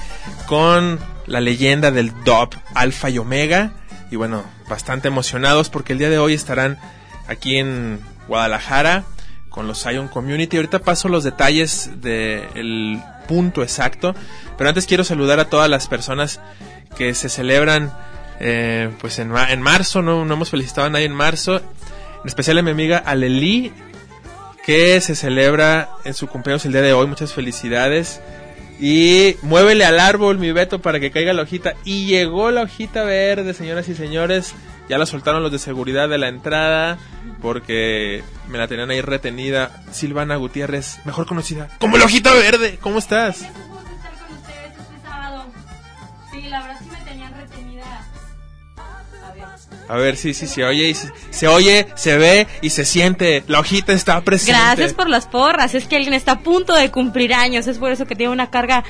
con 0.46 1.00
la 1.26 1.40
leyenda 1.40 1.90
del 1.90 2.12
dub 2.22 2.50
Alfa 2.76 3.10
y 3.10 3.18
Omega. 3.18 3.72
Y 4.08 4.14
bueno, 4.14 4.44
bastante 4.68 5.08
emocionados 5.08 5.70
porque 5.70 5.94
el 5.94 5.98
día 5.98 6.10
de 6.10 6.18
hoy 6.18 6.32
estarán 6.32 6.78
aquí 7.26 7.56
en 7.58 7.98
Guadalajara 8.28 9.02
con 9.48 9.66
los 9.66 9.82
Zion 9.82 10.06
Community. 10.06 10.58
Ahorita 10.58 10.78
paso 10.78 11.08
los 11.08 11.24
detalles 11.24 11.90
del 12.00 13.02
punto 13.26 13.60
exacto. 13.60 14.14
Pero 14.56 14.68
antes 14.68 14.86
quiero 14.86 15.02
saludar 15.02 15.40
a 15.40 15.46
todas 15.46 15.68
las 15.68 15.88
personas 15.88 16.40
que 16.96 17.16
se 17.16 17.28
celebran 17.28 17.92
eh, 18.38 18.92
pues 19.00 19.18
en, 19.18 19.34
en 19.36 19.60
marzo. 19.60 20.02
No, 20.02 20.24
no 20.24 20.34
hemos 20.34 20.50
felicitado 20.50 20.86
a 20.86 20.90
nadie 20.90 21.06
en 21.06 21.14
marzo. 21.14 21.56
En 21.56 22.26
especial 22.28 22.58
a 22.58 22.62
mi 22.62 22.70
amiga 22.70 22.98
Aleli 22.98 23.72
que 24.64 25.00
se 25.00 25.14
celebra 25.14 25.90
en 26.04 26.14
su 26.14 26.26
cumpleaños 26.26 26.64
el 26.64 26.72
día 26.72 26.82
de 26.82 26.92
hoy. 26.92 27.06
Muchas 27.06 27.32
felicidades. 27.32 28.20
Y 28.80 29.36
muévele 29.42 29.84
al 29.84 30.00
árbol, 30.00 30.38
mi 30.38 30.52
Beto, 30.52 30.80
para 30.80 31.00
que 31.00 31.10
caiga 31.10 31.32
la 31.32 31.42
hojita. 31.42 31.74
Y 31.84 32.06
llegó 32.06 32.50
la 32.50 32.62
hojita 32.62 33.04
verde, 33.04 33.54
señoras 33.54 33.88
y 33.88 33.94
señores. 33.94 34.54
Ya 34.88 34.98
la 34.98 35.06
soltaron 35.06 35.42
los 35.42 35.52
de 35.52 35.58
seguridad 35.58 36.08
de 36.08 36.18
la 36.18 36.28
entrada. 36.28 36.98
Porque 37.40 38.22
me 38.48 38.58
la 38.58 38.66
tenían 38.66 38.90
ahí 38.90 39.00
retenida. 39.00 39.84
Silvana 39.92 40.36
Gutiérrez, 40.36 40.98
mejor 41.04 41.26
conocida 41.26 41.68
como 41.78 41.98
la 41.98 42.06
hojita 42.06 42.32
verde. 42.32 42.78
¿Cómo 42.80 42.98
estás? 42.98 43.46
A 49.88 49.96
ver, 49.96 50.16
sí, 50.16 50.32
sí, 50.34 50.46
se 50.46 50.64
oye, 50.64 50.88
y 50.88 50.94
se, 50.94 51.10
se 51.30 51.46
oye, 51.48 51.86
se 51.94 52.16
ve 52.16 52.46
y 52.62 52.70
se 52.70 52.84
siente. 52.84 53.44
La 53.48 53.60
hojita 53.60 53.92
está 53.92 54.20
presente. 54.22 54.52
Gracias 54.52 54.94
por 54.94 55.08
las 55.08 55.26
porras. 55.26 55.74
Es 55.74 55.86
que 55.86 55.96
alguien 55.96 56.14
está 56.14 56.32
a 56.32 56.38
punto 56.40 56.74
de 56.74 56.90
cumplir 56.90 57.34
años. 57.34 57.66
Es 57.66 57.78
por 57.78 57.92
eso 57.92 58.06
que 58.06 58.16
tiene 58.16 58.32
una 58.32 58.50
carga 58.50 58.84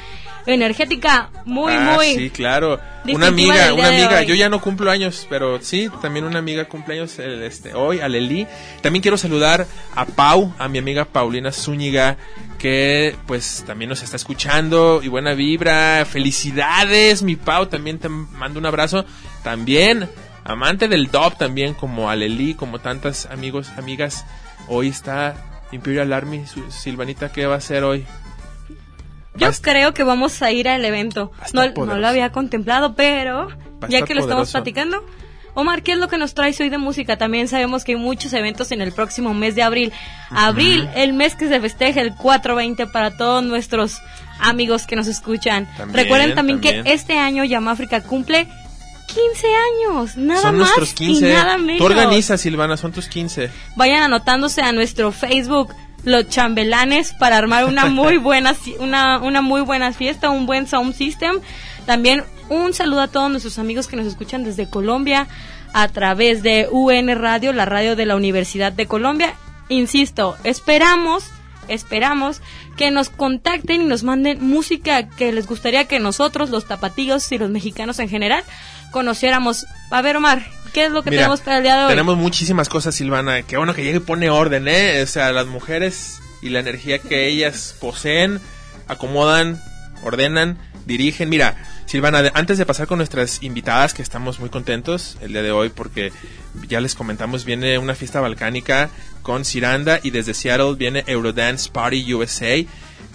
energética 0.46 1.30
muy, 1.44 1.72
Ah, 1.72 1.94
muy. 1.94 2.14
Sí, 2.14 2.30
claro. 2.30 2.78
Una 3.06 3.26
amiga, 3.28 3.74
una 3.74 3.88
amiga. 3.88 4.22
Yo 4.22 4.34
ya 4.34 4.48
no 4.48 4.60
cumplo 4.60 4.90
años, 4.90 5.26
pero 5.28 5.60
sí, 5.60 5.90
también 6.00 6.24
una 6.24 6.38
amiga 6.38 6.66
cumpleaños 6.66 7.18
el, 7.18 7.42
este, 7.42 7.74
hoy, 7.74 8.00
a 8.00 8.08
Leli. 8.08 8.46
También 8.80 9.02
quiero 9.02 9.18
saludar 9.18 9.66
a 9.94 10.06
Pau, 10.06 10.54
a 10.58 10.68
mi 10.68 10.78
amiga 10.78 11.04
Paulina 11.04 11.52
Zúñiga, 11.52 12.16
que 12.58 13.16
pues 13.26 13.64
también 13.66 13.88
nos 13.88 14.02
está 14.02 14.16
escuchando 14.16 15.00
y 15.02 15.08
buena 15.08 15.34
vibra. 15.34 16.04
Felicidades, 16.04 17.22
mi 17.22 17.36
Pau. 17.36 17.66
También 17.66 17.98
te 17.98 18.08
mando 18.08 18.58
un 18.58 18.66
abrazo. 18.66 19.04
También, 19.42 20.08
amante 20.44 20.88
del 20.88 21.10
dub, 21.10 21.36
también 21.36 21.74
como 21.74 22.10
a 22.10 22.16
Leli, 22.16 22.54
como 22.54 22.78
tantas 22.78 23.26
amigos, 23.26 23.70
amigas. 23.76 24.24
Hoy 24.68 24.88
está 24.88 25.34
Imperial 25.72 26.12
Army. 26.12 26.46
Su- 26.46 26.70
Silvanita, 26.70 27.32
¿qué 27.32 27.46
va 27.46 27.54
a 27.54 27.58
hacer 27.58 27.84
hoy? 27.84 28.04
Yo 29.36 29.50
creo 29.60 29.92
que 29.94 30.04
vamos 30.04 30.42
a 30.42 30.52
ir 30.52 30.68
al 30.68 30.84
evento. 30.84 31.32
No, 31.52 31.66
no 31.86 31.96
lo 31.96 32.06
había 32.06 32.30
contemplado, 32.30 32.94
pero 32.94 33.48
ya 33.88 34.02
que 34.02 34.14
lo 34.14 34.20
estamos 34.20 34.52
platicando. 34.52 35.04
Omar, 35.56 35.82
¿qué 35.82 35.92
es 35.92 35.98
lo 35.98 36.08
que 36.08 36.18
nos 36.18 36.34
traes 36.34 36.60
hoy 36.60 36.68
de 36.68 36.78
música? 36.78 37.16
También 37.16 37.46
sabemos 37.46 37.84
que 37.84 37.92
hay 37.92 37.98
muchos 37.98 38.32
eventos 38.32 38.72
en 38.72 38.80
el 38.80 38.90
próximo 38.92 39.34
mes 39.34 39.54
de 39.54 39.62
abril. 39.62 39.92
Abril, 40.30 40.88
el 40.96 41.12
mes 41.12 41.36
que 41.36 41.48
se 41.48 41.60
festeja 41.60 42.00
el 42.00 42.14
420 42.14 42.86
para 42.88 43.16
todos 43.16 43.42
nuestros 43.44 44.00
amigos 44.40 44.84
que 44.86 44.96
nos 44.96 45.06
escuchan. 45.06 45.66
También, 45.76 46.04
Recuerden 46.04 46.34
también, 46.34 46.60
también. 46.60 46.84
que 46.84 46.92
este 46.92 47.18
año 47.18 47.44
Yamáfrica 47.44 48.02
cumple 48.02 48.48
15 49.06 49.46
años, 49.46 50.16
nada 50.16 50.42
Son 50.42 50.58
más 50.58 50.68
nuestros 50.68 50.94
15. 50.94 51.26
y 51.26 51.32
nada 51.32 51.56
menos. 51.58 51.78
Tú 51.78 51.84
organizas, 51.84 52.40
Silvana, 52.40 52.76
son 52.76 52.92
tus 52.92 53.08
15. 53.08 53.50
Vayan 53.76 54.02
anotándose 54.02 54.62
a 54.62 54.72
nuestro 54.72 55.12
Facebook 55.12 55.74
Los 56.04 56.28
Chambelanes 56.28 57.12
para 57.12 57.36
armar 57.36 57.64
una 57.64 57.86
muy 57.90 58.18
buena 58.18 58.54
una, 58.78 59.18
una 59.18 59.42
muy 59.42 59.62
buena 59.62 59.92
fiesta, 59.92 60.30
un 60.30 60.46
buen 60.46 60.66
sound 60.66 60.94
system. 60.94 61.40
También 61.86 62.24
un 62.48 62.72
saludo 62.74 63.02
a 63.02 63.08
todos 63.08 63.30
nuestros 63.30 63.58
amigos 63.58 63.86
que 63.86 63.96
nos 63.96 64.06
escuchan 64.06 64.44
desde 64.44 64.68
Colombia 64.68 65.28
a 65.72 65.88
través 65.88 66.42
de 66.42 66.68
UN 66.70 67.14
Radio, 67.16 67.52
la 67.52 67.64
radio 67.64 67.96
de 67.96 68.06
la 68.06 68.16
Universidad 68.16 68.72
de 68.72 68.86
Colombia. 68.86 69.34
Insisto, 69.68 70.36
esperamos 70.44 71.24
esperamos 71.68 72.40
que 72.76 72.90
nos 72.90 73.08
contacten 73.08 73.82
y 73.82 73.84
nos 73.84 74.02
manden 74.02 74.44
música 74.44 75.08
que 75.08 75.32
les 75.32 75.46
gustaría 75.46 75.86
que 75.86 76.00
nosotros, 76.00 76.50
los 76.50 76.66
tapatíos 76.66 77.30
y 77.32 77.38
los 77.38 77.50
mexicanos 77.50 77.98
en 77.98 78.08
general, 78.08 78.44
conociéramos. 78.90 79.66
A 79.90 80.02
ver, 80.02 80.16
Omar, 80.16 80.46
¿qué 80.72 80.86
es 80.86 80.92
lo 80.92 81.02
que 81.02 81.10
Mira, 81.10 81.22
tenemos 81.22 81.40
para 81.40 81.58
el 81.58 81.62
día 81.62 81.76
de 81.76 81.84
hoy? 81.84 81.90
Tenemos 81.90 82.16
muchísimas 82.16 82.68
cosas, 82.68 82.94
Silvana. 82.94 83.42
Qué 83.42 83.56
bueno 83.56 83.74
que 83.74 83.84
llegue 83.84 83.98
y 83.98 84.00
pone 84.00 84.30
orden, 84.30 84.68
¿eh? 84.68 85.02
O 85.02 85.06
sea, 85.06 85.32
las 85.32 85.46
mujeres 85.46 86.20
y 86.42 86.50
la 86.50 86.60
energía 86.60 86.98
que 86.98 87.26
ellas 87.26 87.74
poseen, 87.80 88.40
acomodan, 88.86 89.60
ordenan, 90.02 90.58
dirigen. 90.86 91.28
Mira, 91.28 91.56
Silvana, 91.86 92.30
antes 92.34 92.58
de 92.58 92.66
pasar 92.66 92.86
con 92.86 92.98
nuestras 92.98 93.42
invitadas, 93.42 93.94
que 93.94 94.02
estamos 94.02 94.40
muy 94.40 94.48
contentos 94.48 95.16
el 95.20 95.32
día 95.32 95.42
de 95.42 95.52
hoy 95.52 95.68
porque 95.68 96.12
ya 96.68 96.80
les 96.80 96.94
comentamos, 96.94 97.44
viene 97.44 97.78
una 97.78 97.94
fiesta 97.94 98.20
balcánica 98.20 98.90
con 99.24 99.44
Ciranda 99.44 99.98
y 100.04 100.10
desde 100.10 100.34
Seattle 100.34 100.76
viene 100.76 101.02
Eurodance 101.08 101.68
Party 101.68 102.14
USA. 102.14 102.64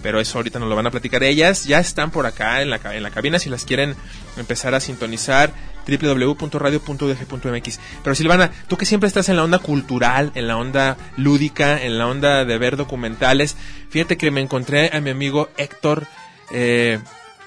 Pero 0.02 0.20
eso 0.20 0.38
ahorita 0.38 0.58
nos 0.58 0.68
lo 0.68 0.76
van 0.76 0.86
a 0.86 0.90
platicar 0.90 1.22
ellas. 1.22 1.64
Ya 1.64 1.78
están 1.78 2.10
por 2.10 2.26
acá 2.26 2.60
en 2.60 2.68
la, 2.68 2.80
en 2.84 3.02
la 3.02 3.10
cabina 3.10 3.38
si 3.38 3.48
las 3.48 3.64
quieren 3.64 3.94
empezar 4.36 4.74
a 4.74 4.80
sintonizar 4.80 5.52
www.radio.udg.mx. 5.86 7.80
Pero 8.02 8.14
Silvana, 8.14 8.50
tú 8.68 8.76
que 8.76 8.84
siempre 8.86 9.08
estás 9.08 9.28
en 9.28 9.36
la 9.36 9.44
onda 9.44 9.58
cultural, 9.58 10.32
en 10.34 10.48
la 10.48 10.56
onda 10.56 10.96
lúdica, 11.16 11.82
en 11.82 11.98
la 11.98 12.06
onda 12.06 12.44
de 12.44 12.58
ver 12.58 12.76
documentales, 12.76 13.56
fíjate 13.88 14.16
que 14.16 14.30
me 14.30 14.40
encontré 14.40 14.90
a 14.92 15.00
mi 15.00 15.10
amigo 15.10 15.48
Héctor, 15.56 16.06
eh, 16.50 16.98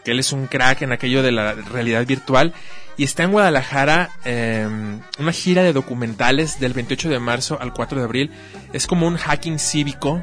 que 0.04 0.12
él 0.12 0.20
es 0.20 0.32
un 0.32 0.48
crack 0.48 0.82
en 0.84 0.92
aquello 0.92 1.24
de 1.24 1.32
la 1.32 1.54
realidad 1.54 2.06
virtual, 2.06 2.54
y 2.98 3.04
está 3.04 3.24
en 3.24 3.32
Guadalajara 3.32 4.12
eh, 4.26 4.68
una 5.20 5.32
gira 5.32 5.64
de 5.64 5.74
documentales 5.74 6.60
del 6.60 6.74
28 6.74 7.10
de 7.10 7.20
marzo 7.20 7.58
al 7.60 7.74
4 7.74 7.98
de 7.98 8.04
abril. 8.04 8.32
Es 8.72 8.88
como 8.88 9.08
un 9.08 9.18
hacking 9.18 9.60
cívico, 9.60 10.22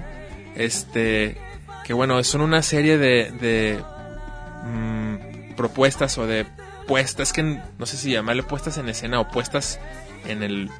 este, 0.54 1.36
que 1.84 1.92
bueno, 1.92 2.22
son 2.22 2.42
una 2.42 2.62
serie 2.62 2.98
de, 2.98 3.32
de 3.40 3.82
mm, 4.64 5.54
propuestas 5.56 6.16
o 6.18 6.26
de 6.26 6.46
puestas, 6.86 7.32
que 7.32 7.42
no 7.42 7.86
sé 7.86 7.96
si 7.96 8.12
llamarle 8.12 8.42
puestas 8.42 8.78
en 8.78 8.88
escena 8.88 9.20
o 9.20 9.28
puestas 9.28 9.78
en 10.26 10.42
el, 10.42 10.70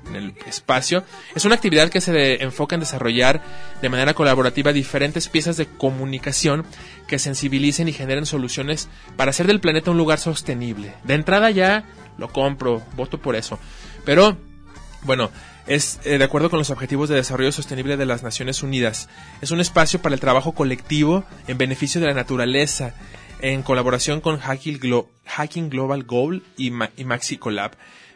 espacio. 0.46 1.04
Es 1.34 1.44
una 1.44 1.54
actividad 1.54 1.88
que 1.90 2.00
se 2.00 2.42
enfoca 2.42 2.74
en 2.74 2.80
desarrollar 2.80 3.42
de 3.80 3.88
manera 3.88 4.14
colaborativa 4.14 4.72
diferentes 4.72 5.28
piezas 5.28 5.56
de 5.56 5.66
comunicación 5.66 6.64
que 7.06 7.18
sensibilicen 7.18 7.88
y 7.88 7.92
generen 7.92 8.26
soluciones 8.26 8.88
para 9.16 9.30
hacer 9.30 9.46
del 9.46 9.60
planeta 9.60 9.90
un 9.90 9.98
lugar 9.98 10.18
sostenible. 10.18 10.94
De 11.04 11.14
entrada 11.14 11.50
ya 11.50 11.84
lo 12.18 12.28
compro, 12.28 12.82
voto 12.96 13.18
por 13.18 13.36
eso. 13.36 13.58
Pero, 14.04 14.36
bueno, 15.02 15.30
es 15.66 16.00
eh, 16.04 16.18
de 16.18 16.24
acuerdo 16.24 16.50
con 16.50 16.58
los 16.58 16.70
Objetivos 16.70 17.08
de 17.08 17.14
Desarrollo 17.16 17.52
Sostenible 17.52 17.96
de 17.96 18.06
las 18.06 18.22
Naciones 18.22 18.62
Unidas. 18.62 19.08
Es 19.40 19.50
un 19.50 19.60
espacio 19.60 20.02
para 20.02 20.14
el 20.14 20.20
trabajo 20.20 20.52
colectivo 20.52 21.24
en 21.46 21.58
beneficio 21.58 22.00
de 22.00 22.08
la 22.08 22.14
naturaleza, 22.14 22.94
en 23.40 23.62
colaboración 23.62 24.20
con 24.20 24.38
Hacking 24.38 25.70
Global 25.70 26.02
Goal 26.04 26.42
y, 26.56 26.70
Ma- 26.70 26.90
y 26.96 27.04
Maxi 27.04 27.38
Collab. 27.38 27.72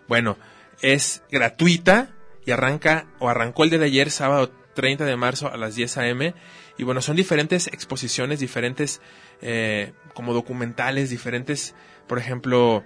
Bueno, 0.08 0.37
es 0.82 1.22
gratuita 1.30 2.10
y 2.46 2.50
arranca 2.50 3.06
o 3.18 3.28
arrancó 3.28 3.64
el 3.64 3.70
de 3.70 3.84
ayer, 3.84 4.10
sábado 4.10 4.52
30 4.74 5.04
de 5.04 5.16
marzo 5.16 5.50
a 5.50 5.56
las 5.56 5.74
10 5.74 5.98
a.m. 5.98 6.34
Y 6.76 6.82
bueno, 6.84 7.00
son 7.00 7.16
diferentes 7.16 7.68
exposiciones, 7.68 8.40
diferentes 8.40 9.00
eh, 9.40 9.92
como 10.12 10.34
documentales, 10.34 11.10
diferentes, 11.10 11.74
por 12.06 12.18
ejemplo, 12.18 12.84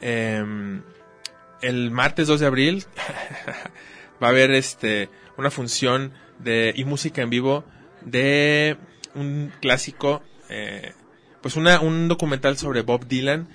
em, 0.00 0.82
el 1.62 1.90
martes 1.90 2.26
2 2.26 2.40
de 2.40 2.46
abril 2.46 2.84
va 4.22 4.28
a 4.28 4.30
haber 4.30 4.50
este 4.52 5.08
una 5.36 5.50
función 5.50 6.12
de 6.38 6.72
y 6.76 6.84
música 6.84 7.22
en 7.22 7.30
vivo 7.30 7.64
de 8.02 8.76
un 9.14 9.52
clásico 9.60 10.22
eh, 10.48 10.92
pues 11.40 11.56
una, 11.56 11.80
un 11.80 12.08
documental 12.08 12.56
sobre 12.56 12.82
Bob 12.82 13.06
Dylan 13.06 13.48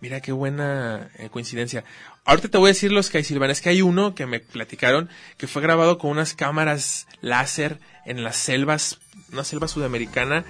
mira 0.00 0.20
qué 0.20 0.32
buena 0.32 1.10
eh, 1.18 1.28
coincidencia 1.30 1.84
ahorita 2.24 2.48
te 2.48 2.58
voy 2.58 2.68
a 2.68 2.74
decir 2.74 2.92
los 2.92 3.10
que 3.10 3.18
hay 3.18 3.24
Silvana 3.24 3.52
es 3.52 3.60
que 3.60 3.70
hay 3.70 3.82
uno 3.82 4.14
que 4.14 4.26
me 4.26 4.40
platicaron 4.40 5.08
que 5.36 5.46
fue 5.46 5.62
grabado 5.62 5.98
con 5.98 6.10
unas 6.10 6.34
cámaras 6.34 7.06
láser 7.20 7.78
en 8.04 8.22
las 8.22 8.36
selvas 8.36 8.98
una 9.32 9.44
selva 9.44 9.68
sudamericana 9.68 10.44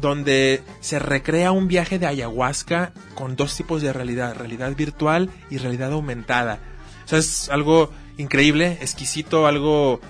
donde 0.00 0.62
se 0.80 0.98
recrea 0.98 1.52
un 1.52 1.68
viaje 1.68 1.98
de 1.98 2.06
ayahuasca 2.06 2.92
con 3.14 3.36
dos 3.36 3.56
tipos 3.56 3.82
de 3.82 3.92
realidad, 3.92 4.34
realidad 4.34 4.74
virtual 4.74 5.30
y 5.50 5.58
realidad 5.58 5.92
aumentada. 5.92 6.58
O 7.04 7.08
sea, 7.08 7.18
es 7.18 7.48
algo 7.48 7.92
increíble, 8.16 8.78
exquisito, 8.80 9.46
algo 9.46 10.00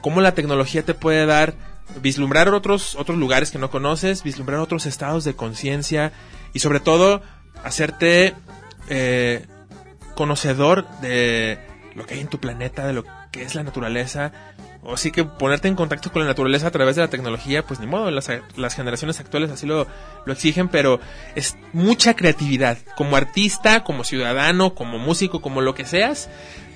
como 0.00 0.20
la 0.20 0.34
tecnología 0.34 0.84
te 0.84 0.94
puede 0.94 1.26
dar 1.26 1.54
vislumbrar 2.02 2.48
otros 2.48 2.96
otros 2.96 3.18
lugares 3.18 3.50
que 3.50 3.58
no 3.58 3.70
conoces, 3.70 4.22
vislumbrar 4.22 4.60
otros 4.60 4.86
estados 4.86 5.24
de 5.24 5.34
conciencia 5.34 6.12
y 6.52 6.58
sobre 6.58 6.80
todo 6.80 7.22
hacerte 7.62 8.34
eh, 8.88 9.46
conocedor 10.16 10.88
de 11.00 11.58
lo 11.94 12.04
que 12.04 12.14
hay 12.14 12.20
en 12.20 12.26
tu 12.26 12.40
planeta, 12.40 12.84
de 12.86 12.92
lo 12.92 13.04
que 13.30 13.42
es 13.42 13.54
la 13.54 13.62
naturaleza. 13.62 14.32
O 14.82 14.96
sí 14.96 15.10
que 15.10 15.24
ponerte 15.24 15.68
en 15.68 15.74
contacto 15.74 16.12
con 16.12 16.22
la 16.22 16.28
naturaleza 16.28 16.68
a 16.68 16.70
través 16.70 16.96
de 16.96 17.02
la 17.02 17.08
tecnología, 17.08 17.64
pues 17.64 17.80
ni 17.80 17.86
modo, 17.86 18.10
las, 18.10 18.30
las 18.56 18.74
generaciones 18.74 19.18
actuales 19.20 19.50
así 19.50 19.66
lo, 19.66 19.86
lo 20.24 20.32
exigen, 20.32 20.68
pero 20.68 21.00
es 21.34 21.56
mucha 21.72 22.14
creatividad. 22.14 22.78
Como 22.96 23.16
artista, 23.16 23.82
como 23.84 24.04
ciudadano, 24.04 24.74
como 24.74 24.98
músico, 24.98 25.40
como 25.40 25.60
lo 25.60 25.74
que 25.74 25.84
seas, 25.84 26.28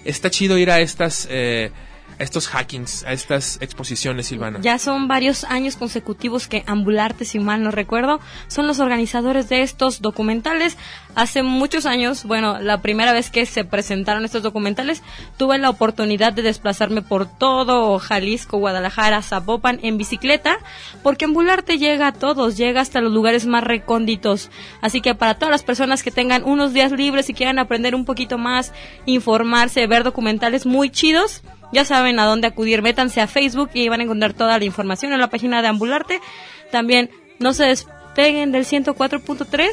está 0.05 0.31
chido 0.31 0.59
ir 0.59 0.71
a 0.71 0.81
estas... 0.81 1.27
Eh, 1.31 1.73
estos 2.21 2.49
hackings, 2.49 3.05
a 3.05 3.13
estas 3.13 3.59
exposiciones, 3.61 4.27
Silvana. 4.27 4.61
Ya 4.61 4.79
son 4.79 5.09
varios 5.09 5.45
años 5.45 5.77
consecutivos 5.77 6.49
que 6.49 6.63
Ambularte, 6.67 7.25
si 7.25 7.39
mal 7.39 7.63
no 7.63 7.71
recuerdo, 7.71 8.21
son 8.49 8.67
los 8.67 8.79
organizadores 8.79 9.49
de 9.49 9.63
estos 9.63 10.01
documentales. 10.01 10.77
Hace 11.15 11.43
muchos 11.43 11.87
años, 11.87 12.25
bueno, 12.25 12.61
la 12.61 12.83
primera 12.83 13.13
vez 13.13 13.31
que 13.31 13.47
se 13.47 13.65
presentaron 13.65 14.25
estos 14.25 14.43
documentales, 14.43 15.03
tuve 15.37 15.59
la 15.59 15.71
oportunidad 15.71 16.33
de 16.33 16.43
desplazarme 16.43 17.03
por 17.03 17.27
todo 17.27 17.99
Jalisco, 17.99 18.59
Guadalajara, 18.59 19.23
Zapopan 19.23 19.81
en 19.83 19.99
bicicleta, 19.99 20.59
porque 21.03 21.25
Ambularte 21.25 21.79
llega 21.79 22.09
a 22.09 22.13
todos, 22.13 22.57
llega 22.57 22.81
hasta 22.81 23.01
los 23.01 23.13
lugares 23.13 23.47
más 23.47 23.65
recónditos. 23.65 24.51
Así 24.81 25.01
que 25.01 25.15
para 25.15 25.35
todas 25.35 25.51
las 25.51 25.63
personas 25.63 26.03
que 26.03 26.11
tengan 26.11 26.45
unos 26.45 26.73
días 26.73 26.93
libres 26.93 27.29
y 27.31 27.35
quieran 27.35 27.59
aprender 27.59 27.95
un 27.95 28.05
poquito 28.05 28.39
más, 28.39 28.73
informarse, 29.07 29.87
ver 29.87 30.05
documentales 30.05 30.67
muy 30.67 30.91
chidos, 30.91 31.43
ya 31.73 31.85
saben 31.85 32.19
a 32.19 32.25
dónde 32.25 32.47
acudir. 32.49 32.83
Métanse 32.83 33.21
a 33.21 33.27
Facebook 33.27 33.71
y 33.75 33.89
van 33.89 34.01
a 34.01 34.05
encontrar 34.05 34.33
toda 34.33 34.59
la 34.59 34.65
información 34.65 35.13
en 35.13 35.21
la 35.21 35.29
página 35.31 35.63
de 35.63 35.69
Ambularte. 35.69 36.21
También 36.71 37.11
no 37.39 37.53
se 37.55 37.65
despeguen 37.65 38.53
del 38.53 38.65
104.3. 38.65 39.71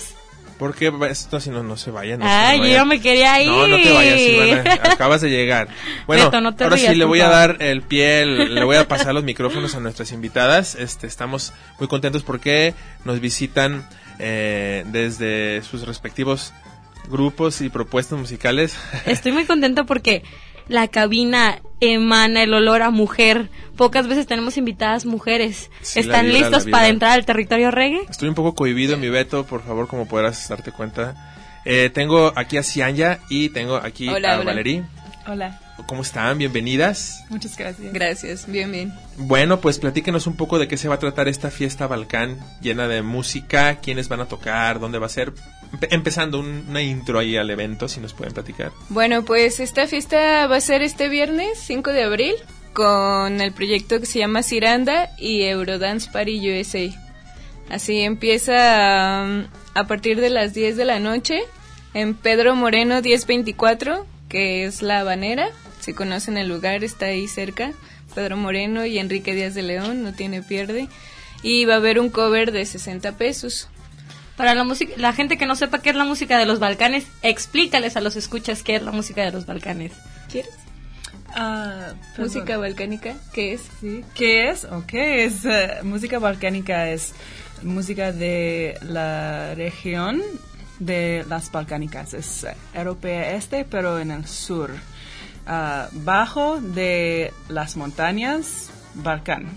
Porque 0.58 0.92
esto 1.12 1.40
si 1.40 1.52
no, 1.52 1.62
no 1.62 1.78
se 1.78 1.92
vayan. 1.92 2.20
No 2.20 2.26
se 2.26 2.32
Ay, 2.32 2.60
vayan. 2.60 2.78
yo 2.78 2.86
me 2.88 3.00
quería 3.00 3.40
ir. 3.44 3.48
No, 3.50 3.68
no 3.68 3.76
te 3.80 3.94
vayas, 3.94 4.20
Silvana. 4.20 4.74
Acabas 4.92 5.22
de 5.22 5.30
llegar. 5.30 5.68
Bueno, 6.08 6.26
Beto, 6.26 6.42
no 6.42 6.56
te 6.56 6.64
ahora 6.64 6.78
rías, 6.78 6.92
sí 6.94 6.98
le 6.98 7.06
voy 7.06 7.20
a 7.20 7.28
dar 7.30 7.58
el 7.60 7.82
pie, 7.84 8.22
el- 8.22 8.56
le 8.56 8.64
voy 8.64 8.78
a 8.78 8.88
pasar 8.88 9.14
los 9.14 9.24
micrófonos 9.24 9.76
a 9.76 9.80
nuestras 9.82 10.12
invitadas. 10.14 10.74
Este, 10.74 11.06
estamos 11.06 11.54
muy 11.80 11.88
contentos 11.88 12.24
porque 12.24 12.74
nos 13.06 13.20
visitan 13.20 13.88
eh, 14.18 14.84
desde 14.88 15.62
sus 15.62 15.86
respectivos 15.86 16.54
grupos 17.10 17.62
y 17.62 17.70
propuestas 17.70 18.18
musicales. 18.18 18.76
Estoy 19.06 19.34
muy 19.34 19.46
contenta 19.46 19.84
porque 19.84 20.24
la 20.68 20.88
cabina 20.88 21.60
emana 21.80 22.44
el 22.44 22.54
olor 22.54 22.82
a 22.82 22.90
mujer. 22.90 23.50
Pocas 23.76 24.08
veces 24.08 24.26
tenemos 24.26 24.58
invitadas 24.58 25.06
mujeres. 25.06 25.70
Sí, 25.82 26.00
¿Están 26.00 26.26
vibra, 26.26 26.40
listos 26.40 26.66
para 26.66 26.88
entrar 26.88 27.12
al 27.12 27.26
territorio 27.26 27.72
reggae? 27.72 28.02
Estoy 28.10 28.30
un 28.30 28.36
poco 28.36 28.56
cohibido, 28.56 28.98
mi 28.98 29.10
Beto, 29.10 29.46
por 29.46 29.64
favor, 29.64 29.88
como 29.88 30.08
podrás 30.08 30.48
darte 30.50 30.72
cuenta. 30.72 31.16
Eh, 31.66 31.90
tengo 31.94 32.32
aquí 32.36 32.58
a 32.58 32.64
Cianya 32.64 33.20
y 33.30 33.50
tengo 33.50 33.76
aquí 33.76 34.08
Hola, 34.10 34.36
a 34.36 34.40
hola. 34.40 34.46
Valerie. 34.46 34.84
Hola, 35.28 35.60
¿Cómo 35.86 36.02
están? 36.02 36.38
Bienvenidas. 36.38 37.24
muchas 37.30 37.56
gracias. 37.58 37.94
Gracias, 37.94 38.48
bien, 38.52 38.72
bien. 38.72 38.94
Bueno, 39.18 39.62
pues 39.62 39.78
platíquenos 39.80 40.26
un 40.28 40.36
poco 40.36 40.58
de 40.60 40.68
qué 40.68 40.76
se 40.76 40.88
va 40.90 40.96
a 40.96 41.00
tratar 41.00 41.28
esta 41.28 41.52
fiesta 41.52 41.88
Balcán 41.88 42.38
llena 42.62 42.88
de 42.88 43.02
música, 43.04 43.76
quiénes 43.80 44.10
van 44.10 44.20
a 44.22 44.26
tocar, 44.26 44.80
dónde 44.80 44.98
va 45.00 45.06
a 45.06 45.10
ser. 45.10 45.34
Empe- 45.72 45.88
empezando 45.92 46.40
un- 46.40 46.66
una 46.70 46.82
intro 46.82 47.20
ahí 47.20 47.38
al 47.38 47.50
evento, 47.50 47.88
si 47.88 48.00
nos 48.00 48.14
pueden 48.14 48.34
platicar. 48.34 48.72
Bueno, 48.90 49.24
pues 49.24 49.60
esta 49.60 49.86
fiesta 49.88 50.48
va 50.48 50.58
a 50.58 50.62
ser 50.62 50.82
este 50.82 51.10
viernes 51.10 51.60
5 51.60 51.92
de 51.92 52.04
abril 52.04 52.34
con 52.74 53.40
el 53.42 53.52
proyecto 53.54 54.00
que 54.00 54.06
se 54.06 54.20
llama 54.20 54.44
Ciranda 54.44 55.10
y 55.18 55.44
Eurodance 55.44 56.10
Party 56.12 56.40
USA. 56.60 56.90
Así 57.70 58.00
empieza 58.02 59.24
um, 59.26 59.46
a 59.74 59.88
partir 59.88 60.20
de 60.22 60.30
las 60.30 60.54
10 60.54 60.76
de 60.78 60.86
la 60.86 61.00
noche 61.00 61.42
en 61.94 62.14
Pedro 62.14 62.56
Moreno 62.56 63.02
1024, 63.02 64.06
que 64.30 64.66
es 64.66 64.82
la 64.82 65.00
habanera. 65.02 65.50
Si 65.88 65.94
conocen 65.94 66.38
el 66.38 66.50
lugar, 66.50 66.84
está 66.84 67.06
ahí 67.06 67.30
cerca. 67.30 67.72
Pedro 68.14 68.36
Moreno 68.36 68.86
y 68.86 69.00
Enrique 69.00 69.34
Díaz 69.34 69.54
de 69.54 69.62
León, 69.62 70.04
no 70.04 70.14
tiene 70.14 70.44
pierde. 70.44 70.90
Y 71.44 71.64
va 71.64 71.76
a 71.76 71.78
haber 71.78 72.02
un 72.02 72.10
cover 72.10 72.52
de 72.52 72.66
60 72.66 73.14
pesos. 73.14 73.70
Para 74.36 74.54
la 74.54 74.66
música, 74.66 74.92
la 74.98 75.14
gente 75.14 75.38
que 75.38 75.46
no 75.46 75.56
sepa 75.56 75.82
qué 75.82 75.92
es 75.92 75.96
la 75.96 76.04
música 76.04 76.38
de 76.38 76.46
los 76.46 76.60
Balcanes, 76.60 77.08
explícales 77.22 77.96
a 77.96 78.02
los 78.02 78.18
escuchas 78.18 78.64
qué 78.64 78.76
es 78.76 78.84
la 78.84 78.92
música 78.92 79.24
de 79.24 79.32
los 79.32 79.46
Balcanes. 79.46 79.94
¿Quieres? 80.30 80.52
Perdón. 81.34 81.98
Música 82.18 82.58
balcánica, 82.58 83.16
¿qué 83.32 83.54
es? 83.54 83.62
Sí. 83.80 84.04
¿Qué 84.14 84.50
es? 84.50 84.66
Ok, 84.66 84.94
es 84.94 85.46
eh, 85.46 85.70
música 85.84 86.20
balcánica, 86.20 86.90
es 86.90 87.14
música 87.64 88.12
de 88.12 88.78
la 88.82 89.56
región 89.56 90.22
de 90.80 91.26
las 91.30 91.50
balcánicas. 91.50 92.14
Es 92.14 92.46
europea 92.74 93.36
este, 93.36 93.64
pero 93.64 94.00
en 94.00 94.12
el 94.12 94.28
sur. 94.28 94.72
Ah, 95.48 95.88
bajo 95.94 96.60
de 96.60 97.34
las 97.48 97.78
montañas, 97.78 98.70
Balcán. 98.96 99.48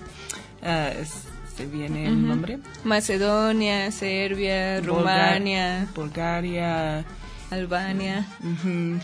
Es- 0.62 1.24
¿Se 1.56 1.66
viene 1.66 2.06
el 2.06 2.26
nombre? 2.26 2.58
Macedonia, 2.84 3.90
Serbia, 3.90 4.80
Rumania, 4.80 5.86
Bulgaria, 5.94 7.04
Albania. 7.50 8.26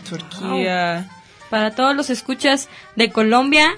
Turquía. 0.09 1.07
Para 1.49 1.75
todos 1.75 1.95
los 1.95 2.09
escuchas 2.09 2.67
de 2.95 3.11
Colombia, 3.11 3.75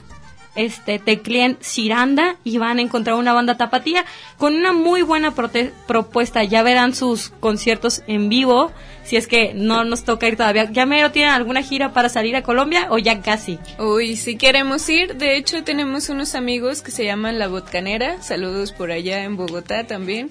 este 0.59 0.99
tecleen 0.99 1.57
Ciranda 1.61 2.35
y 2.43 2.57
van 2.57 2.79
a 2.79 2.81
encontrar 2.81 3.15
una 3.15 3.33
banda 3.33 3.57
tapatía 3.57 4.05
con 4.37 4.55
una 4.55 4.73
muy 4.73 5.01
buena 5.01 5.33
propuesta. 5.33 6.43
Ya 6.43 6.63
verán 6.63 6.93
sus 6.93 7.29
conciertos 7.39 8.03
en 8.07 8.29
vivo. 8.29 8.71
Si 9.03 9.15
es 9.15 9.27
que 9.27 9.53
no 9.53 9.83
nos 9.85 10.03
toca 10.03 10.27
ir 10.27 10.35
todavía. 10.35 10.69
¿Ya 10.71 10.85
mero 10.85 11.11
tienen 11.11 11.31
alguna 11.31 11.63
gira 11.63 11.93
para 11.93 12.09
salir 12.09 12.35
a 12.35 12.43
Colombia 12.43 12.87
o 12.91 12.97
ya 12.97 13.21
casi? 13.21 13.57
Uy, 13.79 14.15
si 14.15 14.37
queremos 14.37 14.87
ir, 14.89 15.15
de 15.15 15.37
hecho 15.37 15.63
tenemos 15.63 16.09
unos 16.09 16.35
amigos 16.35 16.81
que 16.81 16.91
se 16.91 17.05
llaman 17.05 17.39
La 17.39 17.47
Botcanera, 17.47 18.21
saludos 18.21 18.71
por 18.71 18.91
allá 18.91 19.23
en 19.23 19.35
Bogotá 19.35 19.87
también. 19.87 20.29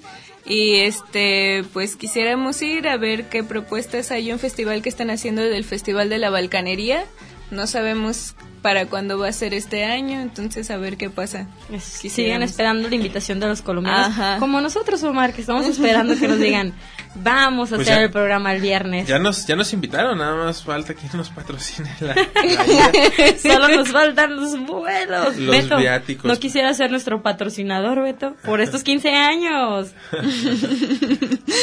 Y 0.49 0.77
este, 0.77 1.63
pues 1.75 1.97
quisiéramos 1.97 2.63
ir 2.63 2.89
a 2.89 2.97
ver 2.97 3.29
qué 3.29 3.45
propuestas 3.45 4.11
hay 4.11 4.33
un 4.33 4.39
festival 4.39 4.81
que 4.81 4.89
están 4.89 5.11
haciendo 5.11 5.43
del 5.43 5.65
Festival 5.65 6.09
de 6.09 6.19
la 6.19 6.31
Balcanería. 6.31 7.05
No 7.51 7.67
sabemos 7.67 8.35
para 8.63 8.87
cuándo 8.87 9.19
va 9.19 9.29
a 9.29 9.33
ser 9.33 9.55
este 9.55 9.85
año, 9.85 10.21
entonces 10.21 10.71
a 10.71 10.77
ver 10.77 10.97
qué 10.97 11.09
pasa. 11.11 11.47
Siguen 11.69 11.81
Quisiéramos. 12.03 12.51
esperando 12.51 12.89
la 12.89 12.95
invitación 12.95 13.41
de 13.41 13.47
los 13.47 13.63
colombianos. 13.63 14.09
Ajá. 14.09 14.37
Como 14.39 14.61
nosotros, 14.61 15.03
Omar, 15.05 15.33
que 15.33 15.41
estamos 15.41 15.65
esperando 15.67 16.15
que 16.19 16.27
nos 16.29 16.39
digan, 16.41 16.75
vamos 17.15 17.73
a 17.73 17.77
Pues 17.77 17.89
hacer 17.89 18.01
ya- 18.01 18.05
el 18.05 18.11
programa 18.11 18.53
el 18.53 18.61
viernes. 18.61 19.07
Ya 19.07 19.19
nos, 19.19 19.47
ya 19.47 19.57
nos 19.57 19.73
invitaron, 19.73 20.19
nada 20.19 20.35
más 20.35 20.63
falta 20.65 20.93
que 20.95 21.07
nos 21.17 21.31
patrocine 21.31 21.89
la, 22.01 22.15
la. 22.17 23.39
Solo 23.43 23.69
nos 23.69 23.89
faltan 23.91 24.37
los 24.37 24.59
vuelos. 24.67 25.37
Los 25.39 25.57
Beto, 25.57 25.77
viáticos. 25.79 26.25
¿no 26.27 26.37
quisiera 26.39 26.75
ser 26.75 26.91
nuestro 26.91 27.23
patrocinador, 27.23 28.03
Beto? 28.03 28.35
Por 28.45 28.61
estos 28.61 28.83
15 28.83 29.09
años. 29.15 29.93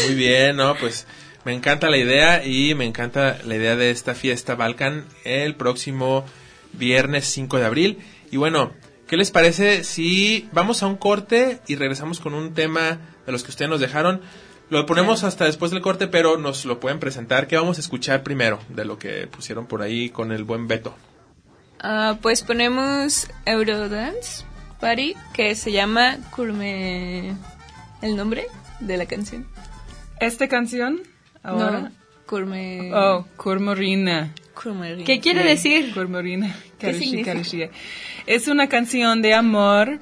Muy 0.07 0.15
bien, 0.15 0.55
¿no? 0.55 0.75
Pues 0.75 1.05
me 1.45 1.53
encanta 1.53 1.89
la 1.89 1.97
idea 1.97 2.43
y 2.43 2.73
me 2.73 2.85
encanta 2.85 3.37
la 3.45 3.55
idea 3.55 3.75
de 3.75 3.91
esta 3.91 4.15
fiesta 4.15 4.55
Balkan 4.55 5.05
el 5.23 5.55
próximo 5.55 6.25
viernes 6.73 7.25
5 7.27 7.59
de 7.59 7.65
abril. 7.65 7.99
Y 8.31 8.37
bueno, 8.37 8.73
¿qué 9.07 9.15
les 9.15 9.29
parece 9.29 9.83
si 9.83 10.49
vamos 10.51 10.81
a 10.81 10.87
un 10.87 10.97
corte 10.97 11.59
y 11.67 11.75
regresamos 11.75 12.19
con 12.19 12.33
un 12.33 12.55
tema 12.55 12.97
de 13.27 13.31
los 13.31 13.43
que 13.43 13.51
ustedes 13.51 13.69
nos 13.69 13.79
dejaron? 13.79 14.21
Lo 14.71 14.87
ponemos 14.87 15.23
hasta 15.23 15.45
después 15.45 15.69
del 15.69 15.81
corte, 15.81 16.07
pero 16.07 16.37
nos 16.37 16.65
lo 16.65 16.79
pueden 16.79 16.99
presentar. 16.99 17.45
¿Qué 17.45 17.55
vamos 17.55 17.77
a 17.77 17.81
escuchar 17.81 18.23
primero 18.23 18.59
de 18.69 18.83
lo 18.83 18.97
que 18.97 19.27
pusieron 19.27 19.67
por 19.67 19.83
ahí 19.83 20.09
con 20.09 20.31
el 20.31 20.43
buen 20.43 20.67
Beto? 20.67 20.95
Ah, 21.79 22.17
pues 22.23 22.41
ponemos 22.41 23.27
Eurodance 23.45 24.43
Party, 24.79 25.13
que 25.33 25.53
se 25.53 25.71
llama 25.71 26.17
Curme... 26.35 27.35
¿El 28.01 28.15
nombre 28.15 28.47
de 28.79 28.97
la 28.97 29.05
canción? 29.05 29.47
¿Esta 30.19 30.47
canción? 30.47 31.01
Ahora. 31.45 31.79
No, 31.79 31.91
Curme... 32.25 32.91
Oh, 32.93 33.25
¿Qué 35.05 35.19
quiere 35.19 35.43
decir? 35.43 35.93
Karishi. 37.23 37.69
Es 38.25 38.47
una 38.47 38.67
canción 38.67 39.21
de 39.21 39.33
amor. 39.33 39.99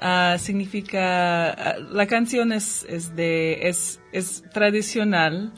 ah, 0.00 0.36
significa 0.38 1.50
ah, 1.50 1.78
la 1.78 2.06
canción 2.06 2.52
es, 2.52 2.84
es 2.88 3.14
de 3.14 3.68
es, 3.68 4.00
es 4.10 4.42
tradicional 4.52 5.52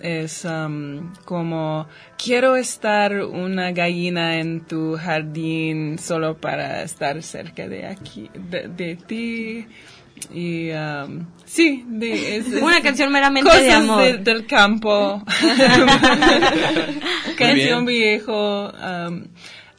es 0.00 0.44
am, 0.44 1.12
como 1.24 1.86
quiero 2.22 2.56
estar 2.56 3.22
una 3.24 3.70
gallina 3.72 4.38
en 4.40 4.62
tu 4.62 4.96
jardín 4.96 5.98
solo 5.98 6.38
para 6.38 6.82
estar 6.82 7.22
cerca 7.22 7.68
de 7.68 7.86
aquí 7.86 8.30
de, 8.34 8.68
de 8.68 8.96
ti 8.96 9.66
y 10.32 10.70
am, 10.70 11.26
sí 11.44 11.84
de, 11.86 12.36
es, 12.36 12.46
es- 12.48 12.62
Una 12.62 12.80
canción 12.82 13.12
meramente 13.12 13.48
cosas 13.50 13.62
de 13.64 13.72
amor. 13.72 14.02
de- 14.02 14.18
del 14.18 14.46
campo 14.46 15.22
canción 17.36 17.86
viejo 17.86 18.70
um, 18.70 19.24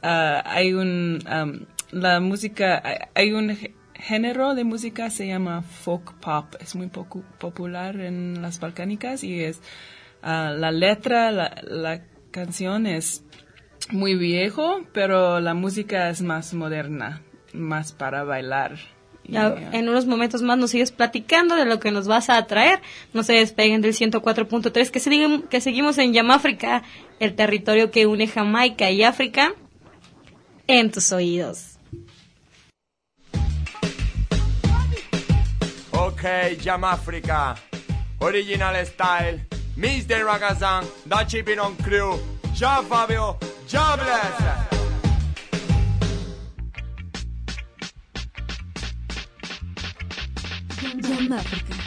ah, 0.01 0.43
hay 0.45 0.73
un 0.73 1.19
um, 1.31 1.65
la 1.91 2.19
música 2.19 2.81
hay- 3.15 3.31
un 3.33 3.49
gé- 3.49 3.73
género 3.95 4.55
de 4.55 4.63
música 4.63 5.09
se 5.09 5.27
llama 5.27 5.61
folk 5.61 6.13
pop 6.19 6.55
es 6.59 6.75
muy 6.75 6.87
pocu- 6.87 7.23
popular 7.39 7.99
en 7.99 8.41
las 8.41 8.59
balcánicas 8.59 9.23
y 9.23 9.41
es 9.43 9.61
ah, 10.21 10.53
la 10.57 10.71
letra 10.71 11.31
la, 11.31 11.55
la 11.63 12.01
canción 12.31 12.87
es 12.87 13.23
muy 13.91 14.15
viejo, 14.15 14.81
pero 14.93 15.41
la 15.41 15.53
música 15.53 16.09
es 16.09 16.21
más 16.21 16.53
moderna, 16.53 17.21
más 17.51 17.91
para 17.91 18.23
bailar. 18.23 18.77
Ya, 19.25 19.55
en 19.71 19.87
unos 19.87 20.05
momentos 20.05 20.41
más 20.41 20.57
nos 20.57 20.71
sigues 20.71 20.91
platicando 20.91 21.55
de 21.55 21.63
lo 21.65 21.79
que 21.79 21.91
nos 21.91 22.07
vas 22.07 22.29
a 22.29 22.45
traer. 22.45 22.81
No 23.13 23.23
se 23.23 23.33
despeguen 23.33 23.81
del 23.81 23.93
104.3, 23.93 24.89
que, 24.91 24.99
segui- 24.99 25.47
que 25.47 25.61
seguimos 25.61 25.97
en 25.97 26.13
Yamáfrica, 26.13 26.83
el 27.19 27.33
territorio 27.35 27.89
que 27.89 28.05
une 28.05 28.27
Jamaica 28.27 28.91
y 28.91 29.03
África, 29.03 29.53
en 30.67 30.91
tus 30.91 31.11
oídos. 31.13 31.77
Okay, 35.91 36.57
Jam 36.61 36.83
Africa. 36.83 37.55
Original 38.19 38.75
style. 38.85 39.45
The 40.07 40.23
Ragazan. 40.23 40.85
Da 41.05 41.25
Chipping 41.25 41.59
on 41.59 41.75
crew. 41.77 42.19
Ja 42.53 42.81
Fabio. 42.83 43.37
Ja 43.67 43.95
bless. 43.95 44.72
Yamáfrica. 51.01 51.82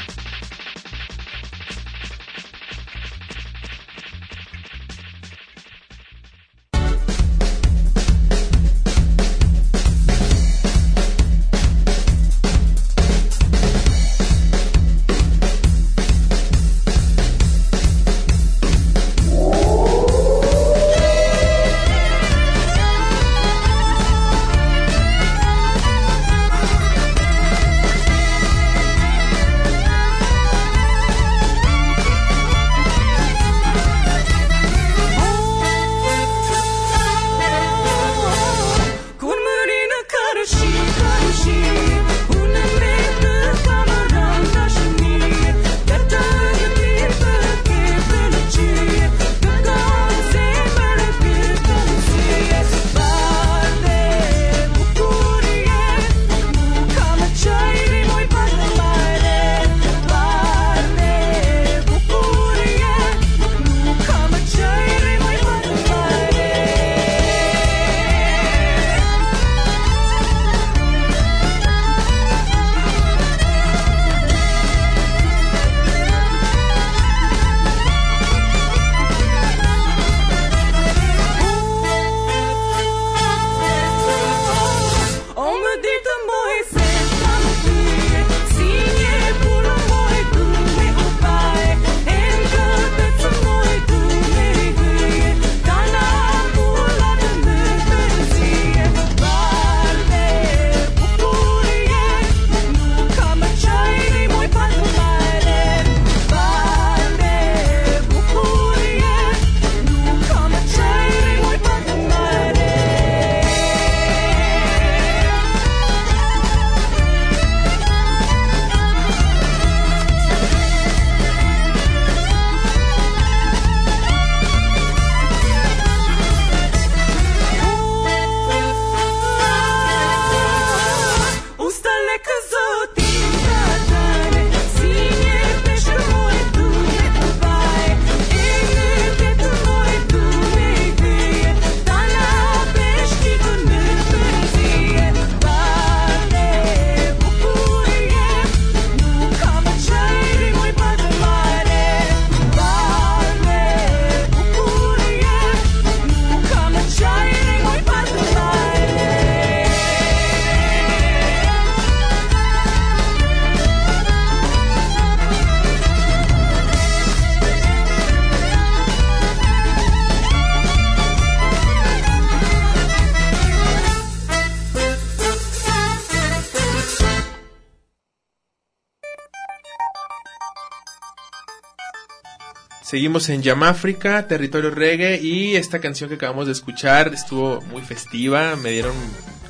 Seguimos 182.97 183.29
en 183.29 183.43
Yamáfrica, 183.43 184.27
territorio 184.27 184.71
reggae, 184.71 185.21
y 185.21 185.55
esta 185.57 185.81
canción 185.81 186.09
que 186.09 186.15
acabamos 186.15 186.47
de 186.47 186.53
escuchar 186.53 187.13
estuvo 187.13 187.61
muy 187.71 187.83
festiva, 187.83 188.57
me 188.57 188.71
dieron 188.71 188.95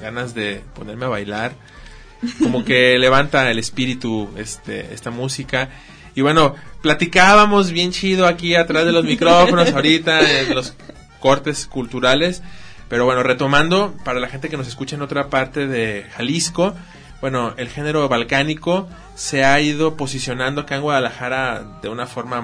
ganas 0.00 0.34
de 0.34 0.62
ponerme 0.74 1.04
a 1.04 1.10
bailar, 1.10 1.52
como 2.42 2.64
que 2.64 2.98
levanta 2.98 3.48
el 3.48 3.60
espíritu 3.60 4.28
este, 4.36 4.92
esta 4.92 5.12
música. 5.12 5.68
Y 6.16 6.22
bueno, 6.22 6.56
platicábamos 6.82 7.70
bien 7.70 7.92
chido 7.92 8.26
aquí 8.26 8.56
atrás 8.56 8.84
de 8.84 8.90
los 8.90 9.04
micrófonos 9.04 9.72
ahorita, 9.72 10.40
en 10.40 10.52
los 10.52 10.74
cortes 11.20 11.68
culturales, 11.68 12.42
pero 12.88 13.04
bueno, 13.04 13.22
retomando, 13.22 13.94
para 14.04 14.18
la 14.18 14.26
gente 14.26 14.48
que 14.48 14.56
nos 14.56 14.66
escucha 14.66 14.96
en 14.96 15.02
otra 15.02 15.30
parte 15.30 15.68
de 15.68 16.04
Jalisco, 16.16 16.74
bueno, 17.20 17.54
el 17.58 17.68
género 17.68 18.08
balcánico 18.08 18.88
se 19.14 19.44
ha 19.44 19.60
ido 19.60 19.96
posicionando 19.96 20.62
acá 20.62 20.74
en 20.74 20.82
Guadalajara 20.82 21.78
de 21.80 21.88
una 21.88 22.06
forma 22.06 22.42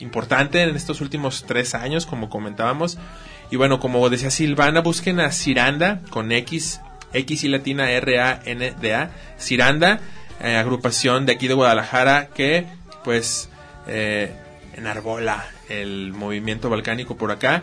importante 0.00 0.62
en 0.62 0.74
estos 0.76 1.00
últimos 1.00 1.44
tres 1.46 1.74
años, 1.74 2.06
como 2.06 2.30
comentábamos. 2.30 2.98
Y 3.50 3.56
bueno, 3.56 3.80
como 3.80 4.08
decía 4.10 4.30
Silvana, 4.30 4.80
busquen 4.80 5.20
a 5.20 5.32
Ciranda 5.32 6.02
con 6.10 6.32
X, 6.32 6.80
X 7.12 7.44
y 7.44 7.48
latina 7.48 7.90
R 7.90 8.20
A 8.20 8.40
N 8.44 8.74
D 8.80 8.94
A, 8.94 9.10
Ciranda, 9.38 10.00
eh, 10.40 10.56
agrupación 10.56 11.26
de 11.26 11.32
aquí 11.32 11.48
de 11.48 11.54
Guadalajara 11.54 12.28
que 12.34 12.66
pues 13.04 13.48
eh, 13.86 14.32
enarbola 14.76 15.46
el 15.68 16.12
movimiento 16.12 16.70
balcánico 16.70 17.16
por 17.16 17.30
acá. 17.30 17.62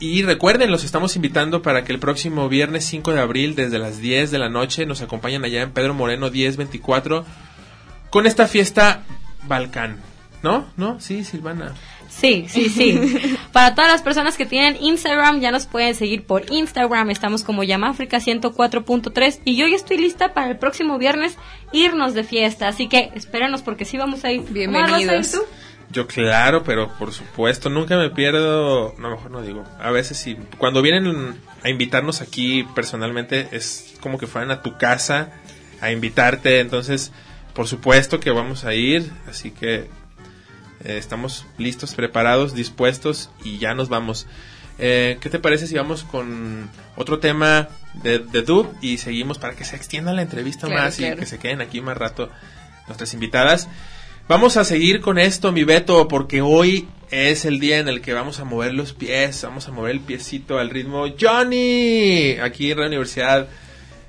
Y 0.00 0.22
recuerden, 0.22 0.70
los 0.70 0.84
estamos 0.84 1.14
invitando 1.14 1.62
para 1.62 1.84
que 1.84 1.92
el 1.92 2.00
próximo 2.00 2.48
viernes 2.48 2.84
5 2.84 3.12
de 3.12 3.20
abril, 3.20 3.54
desde 3.54 3.78
las 3.78 3.98
10 3.98 4.32
de 4.32 4.38
la 4.38 4.48
noche, 4.48 4.86
nos 4.86 5.00
acompañen 5.00 5.44
allá 5.44 5.62
en 5.62 5.70
Pedro 5.70 5.94
Moreno 5.94 6.30
1024 6.30 7.24
con 8.10 8.26
esta 8.26 8.48
fiesta 8.48 9.04
Balcán. 9.44 10.13
¿No? 10.44 10.66
¿No? 10.76 11.00
Sí, 11.00 11.24
Silvana. 11.24 11.72
Sí, 12.10 12.44
sí, 12.50 12.68
sí. 12.68 13.38
Para 13.52 13.74
todas 13.74 13.90
las 13.90 14.02
personas 14.02 14.36
que 14.36 14.44
tienen 14.44 14.76
Instagram, 14.78 15.40
ya 15.40 15.50
nos 15.50 15.64
pueden 15.64 15.94
seguir 15.94 16.26
por 16.26 16.52
Instagram. 16.52 17.08
Estamos 17.08 17.42
como 17.42 17.64
Yamáfrica 17.64 18.18
104.3. 18.18 19.40
Y 19.46 19.56
yo 19.56 19.66
ya 19.66 19.74
estoy 19.74 19.96
lista 19.96 20.34
para 20.34 20.50
el 20.50 20.58
próximo 20.58 20.98
viernes 20.98 21.38
irnos 21.72 22.12
de 22.12 22.24
fiesta. 22.24 22.68
Así 22.68 22.88
que 22.88 23.10
espérenos 23.14 23.62
porque 23.62 23.86
sí 23.86 23.96
vamos 23.96 24.22
a 24.26 24.32
ir. 24.32 24.42
¿Cómo 24.42 24.78
vas 24.78 24.92
a 24.92 25.00
ir 25.00 25.08
Bienvenidos. 25.08 25.32
tú? 25.32 25.38
Yo 25.90 26.06
claro, 26.06 26.62
pero 26.62 26.92
por 26.98 27.14
supuesto, 27.14 27.70
nunca 27.70 27.96
me 27.96 28.10
pierdo, 28.10 28.94
no, 28.98 29.10
mejor 29.10 29.30
no 29.30 29.42
digo, 29.42 29.64
a 29.78 29.90
veces 29.92 30.18
sí, 30.18 30.36
cuando 30.58 30.82
vienen 30.82 31.36
a 31.62 31.68
invitarnos 31.68 32.20
aquí 32.20 32.64
personalmente 32.74 33.48
es 33.52 33.94
como 34.00 34.18
que 34.18 34.26
fueran 34.26 34.50
a 34.50 34.62
tu 34.62 34.76
casa 34.76 35.34
a 35.80 35.92
invitarte, 35.92 36.58
entonces 36.58 37.12
por 37.52 37.68
supuesto 37.68 38.18
que 38.18 38.30
vamos 38.30 38.64
a 38.64 38.74
ir, 38.74 39.12
así 39.28 39.52
que 39.52 39.88
eh, 40.84 40.98
estamos 40.98 41.46
listos, 41.58 41.94
preparados, 41.94 42.54
dispuestos 42.54 43.30
y 43.42 43.58
ya 43.58 43.74
nos 43.74 43.88
vamos. 43.88 44.26
Eh, 44.78 45.18
¿Qué 45.20 45.30
te 45.30 45.38
parece 45.38 45.66
si 45.66 45.74
vamos 45.74 46.04
con 46.04 46.68
otro 46.96 47.20
tema 47.20 47.68
de, 47.94 48.18
de 48.18 48.42
Dub 48.42 48.74
y 48.80 48.98
seguimos 48.98 49.38
para 49.38 49.54
que 49.54 49.64
se 49.64 49.76
extienda 49.76 50.12
la 50.12 50.22
entrevista 50.22 50.66
Claro, 50.66 50.82
más 50.82 50.98
y 50.98 51.14
que 51.14 51.26
se 51.26 51.38
queden 51.38 51.60
aquí 51.60 51.80
más 51.80 51.96
rato 51.96 52.28
nuestras 52.86 53.14
invitadas? 53.14 53.68
Vamos 54.26 54.56
a 54.56 54.64
seguir 54.64 55.00
con 55.00 55.18
esto, 55.18 55.52
mi 55.52 55.64
Beto, 55.64 56.08
porque 56.08 56.40
hoy 56.40 56.88
es 57.10 57.44
el 57.44 57.60
día 57.60 57.78
en 57.78 57.88
el 57.88 58.00
que 58.00 58.14
vamos 58.14 58.40
a 58.40 58.44
mover 58.44 58.72
los 58.72 58.94
pies, 58.94 59.42
vamos 59.42 59.68
a 59.68 59.70
mover 59.70 59.92
el 59.92 60.00
piecito 60.00 60.58
al 60.58 60.70
ritmo 60.70 61.06
Johnny. 61.20 62.38
Aquí 62.42 62.70
en 62.70 62.80
la 62.80 62.86
universidad 62.86 63.48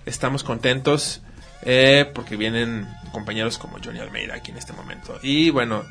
estamos 0.06 0.44
contentos 0.44 1.22
eh, 1.64 2.10
porque 2.14 2.38
vienen 2.38 2.88
compañeros 3.12 3.58
como 3.58 3.78
Johnny 3.84 4.00
Almeida 4.00 4.36
aquí 4.36 4.52
en 4.52 4.58
este 4.58 4.72
momento. 4.72 5.20
Y 5.22 5.50
bueno, 5.50 5.84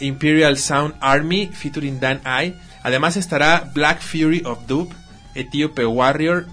Imperial 0.00 0.56
Sound 0.56 0.94
Army 1.00 1.48
featuring 1.48 2.00
Dan 2.00 2.20
I. 2.26 2.54
Además 2.82 3.16
estará 3.16 3.70
Black 3.74 4.00
Fury 4.00 4.42
of 4.44 4.66
Dub, 4.66 4.92
Etíope 5.34 5.86
Warrior, 5.86 6.46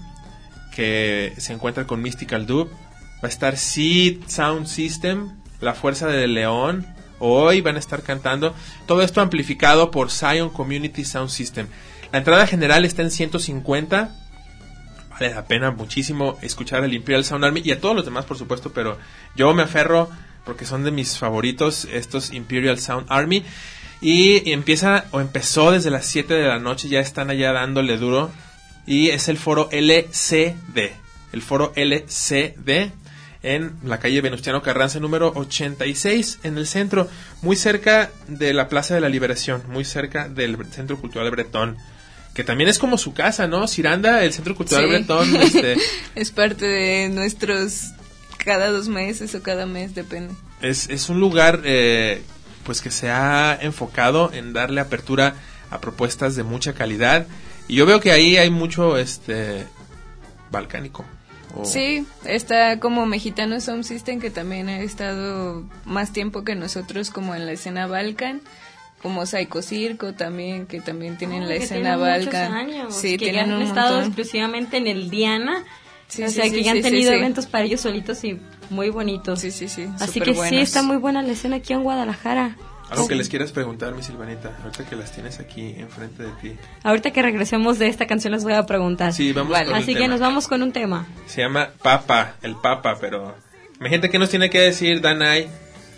que 0.74 1.34
se 1.38 1.52
encuentra 1.52 1.86
con 1.86 2.02
Mystical 2.02 2.46
Dub. 2.46 2.70
Va 3.22 3.26
a 3.26 3.28
estar 3.28 3.56
Seed 3.56 4.22
Sound 4.26 4.66
System, 4.66 5.36
La 5.60 5.74
Fuerza 5.74 6.06
del 6.06 6.34
León. 6.34 6.86
Hoy 7.18 7.60
van 7.60 7.76
a 7.76 7.80
estar 7.80 8.02
cantando. 8.02 8.54
Todo 8.86 9.02
esto 9.02 9.20
amplificado 9.20 9.90
por 9.90 10.10
Zion 10.10 10.50
Community 10.50 11.04
Sound 11.04 11.28
System. 11.28 11.66
La 12.12 12.18
entrada 12.18 12.46
general 12.46 12.84
está 12.84 13.02
en 13.02 13.10
150. 13.10 14.16
Vale 15.10 15.34
la 15.34 15.44
pena 15.44 15.70
muchísimo 15.70 16.38
escuchar 16.40 16.82
al 16.82 16.94
Imperial 16.94 17.24
Sound 17.24 17.44
Army 17.44 17.60
y 17.62 17.72
a 17.72 17.80
todos 17.80 17.94
los 17.94 18.04
demás, 18.04 18.24
por 18.24 18.38
supuesto, 18.38 18.72
pero 18.72 18.98
yo 19.36 19.52
me 19.52 19.62
aferro 19.62 20.08
porque 20.44 20.64
son 20.64 20.84
de 20.84 20.90
mis 20.90 21.18
favoritos 21.18 21.86
estos 21.92 22.32
Imperial 22.32 22.78
Sound 22.78 23.06
Army. 23.08 23.44
Y 24.00 24.50
empieza 24.50 25.04
o 25.10 25.20
empezó 25.20 25.72
desde 25.72 25.90
las 25.90 26.06
7 26.06 26.32
de 26.32 26.48
la 26.48 26.58
noche, 26.58 26.88
ya 26.88 27.00
están 27.00 27.30
allá 27.30 27.52
dándole 27.52 27.98
duro. 27.98 28.30
Y 28.86 29.10
es 29.10 29.28
el 29.28 29.36
foro 29.36 29.68
LCD. 29.70 30.92
El 31.32 31.42
foro 31.42 31.72
LCD 31.76 32.90
en 33.42 33.72
la 33.84 33.98
calle 33.98 34.20
Venustiano 34.20 34.62
Carranza 34.62 35.00
número 35.00 35.32
86 35.34 36.40
en 36.42 36.58
el 36.58 36.66
centro, 36.66 37.08
muy 37.42 37.56
cerca 37.56 38.10
de 38.28 38.52
la 38.52 38.68
Plaza 38.68 38.94
de 38.94 39.00
la 39.00 39.08
Liberación, 39.08 39.62
muy 39.68 39.84
cerca 39.84 40.28
del 40.28 40.58
Centro 40.70 40.98
Cultural 40.98 41.30
Bretón, 41.30 41.76
que 42.34 42.44
también 42.44 42.68
es 42.68 42.78
como 42.78 42.98
su 42.98 43.14
casa, 43.14 43.46
¿no? 43.46 43.66
Ciranda, 43.66 44.24
el 44.24 44.32
Centro 44.32 44.54
Cultural 44.54 44.84
Sí. 44.84 44.90
Bretón, 44.90 45.36
este, 45.36 45.76
es 46.14 46.30
parte 46.30 46.66
de 46.66 47.08
nuestros 47.08 47.92
cada 48.44 48.70
dos 48.70 48.88
meses 48.88 49.34
o 49.34 49.42
cada 49.42 49.66
mes, 49.66 49.94
depende. 49.94 50.34
es, 50.62 50.88
es 50.88 51.08
un 51.08 51.20
lugar 51.20 51.60
eh, 51.64 52.22
pues 52.64 52.80
que 52.80 52.90
se 52.90 53.10
ha 53.10 53.58
enfocado 53.60 54.32
en 54.32 54.52
darle 54.52 54.80
apertura 54.80 55.34
a 55.70 55.80
propuestas 55.80 56.36
de 56.36 56.42
mucha 56.42 56.74
calidad 56.74 57.26
y 57.68 57.76
yo 57.76 57.86
veo 57.86 58.00
que 58.00 58.10
ahí 58.12 58.36
hay 58.36 58.50
mucho 58.50 58.98
este 58.98 59.66
balcánico. 60.50 61.04
Sí, 61.64 62.06
está 62.24 62.78
como 62.78 63.06
Mexicano 63.06 63.60
Sound 63.60 63.82
System 63.84 64.20
que 64.20 64.30
también 64.30 64.68
ha 64.68 64.80
estado 64.80 65.64
más 65.84 66.12
tiempo 66.12 66.44
que 66.44 66.54
nosotros 66.54 67.10
como 67.10 67.34
en 67.34 67.44
la 67.44 67.52
escena 67.52 67.88
Balkan, 67.88 68.40
como 69.02 69.26
Psycho 69.26 69.60
Circo 69.62 70.12
también 70.14 70.66
que 70.66 70.80
también 70.80 71.16
tienen 71.18 71.48
la 71.48 71.56
que 71.56 71.64
escena 71.64 71.96
tienen 71.96 72.18
muchos 72.20 72.24
Balkan. 72.32 72.52
años, 72.54 72.94
sí, 72.94 73.16
que 73.18 73.26
ya 73.26 73.32
tienen 73.32 73.50
han 73.50 73.56
un 73.56 73.62
estado 73.62 73.94
montón. 73.94 74.06
exclusivamente 74.06 74.76
en 74.76 74.86
el 74.86 75.10
Diana. 75.10 75.64
Sí, 76.10 76.24
o 76.24 76.28
sea, 76.28 76.44
sí, 76.44 76.50
que 76.50 76.62
ya 76.62 76.72
han 76.72 76.82
tenido 76.82 77.10
sí. 77.10 77.16
eventos 77.16 77.46
para 77.46 77.64
ellos 77.64 77.80
solitos 77.80 78.22
y 78.24 78.38
muy 78.68 78.90
bonitos. 78.90 79.40
Sí, 79.40 79.50
sí, 79.50 79.68
sí. 79.68 79.86
Así 80.00 80.20
que 80.20 80.34
sí, 80.34 80.56
está 80.58 80.82
muy 80.82 80.96
buena 80.96 81.22
la 81.22 81.32
escena 81.32 81.56
aquí 81.56 81.72
en 81.72 81.82
Guadalajara. 81.82 82.56
Algo 82.90 83.06
que 83.06 83.14
les 83.14 83.28
quieras 83.28 83.52
preguntar, 83.52 83.94
mi 83.94 84.02
Silvanita, 84.02 84.50
ahorita 84.64 84.84
que 84.84 84.96
las 84.96 85.12
tienes 85.12 85.38
aquí 85.38 85.74
enfrente 85.78 86.24
de 86.24 86.32
ti. 86.42 86.56
Ahorita 86.82 87.12
que 87.12 87.22
regresemos 87.22 87.78
de 87.78 87.86
esta 87.86 88.08
canción 88.08 88.32
les 88.32 88.42
voy 88.42 88.54
a 88.54 88.66
preguntar. 88.66 89.12
Sí, 89.12 89.32
vamos 89.32 89.56
con 89.56 89.68
el 89.68 89.74
Así 89.74 89.94
que 89.94 90.00
tema. 90.00 90.08
nos 90.08 90.20
vamos 90.20 90.48
con 90.48 90.60
un 90.62 90.72
tema. 90.72 91.06
Se 91.26 91.42
llama 91.42 91.70
Papa, 91.82 92.34
el 92.42 92.56
Papa, 92.56 92.96
pero... 93.00 93.36
Imagínate 93.78 94.10
que 94.10 94.18
nos 94.18 94.28
tiene 94.28 94.50
que 94.50 94.60
decir 94.60 95.00
Danai 95.00 95.48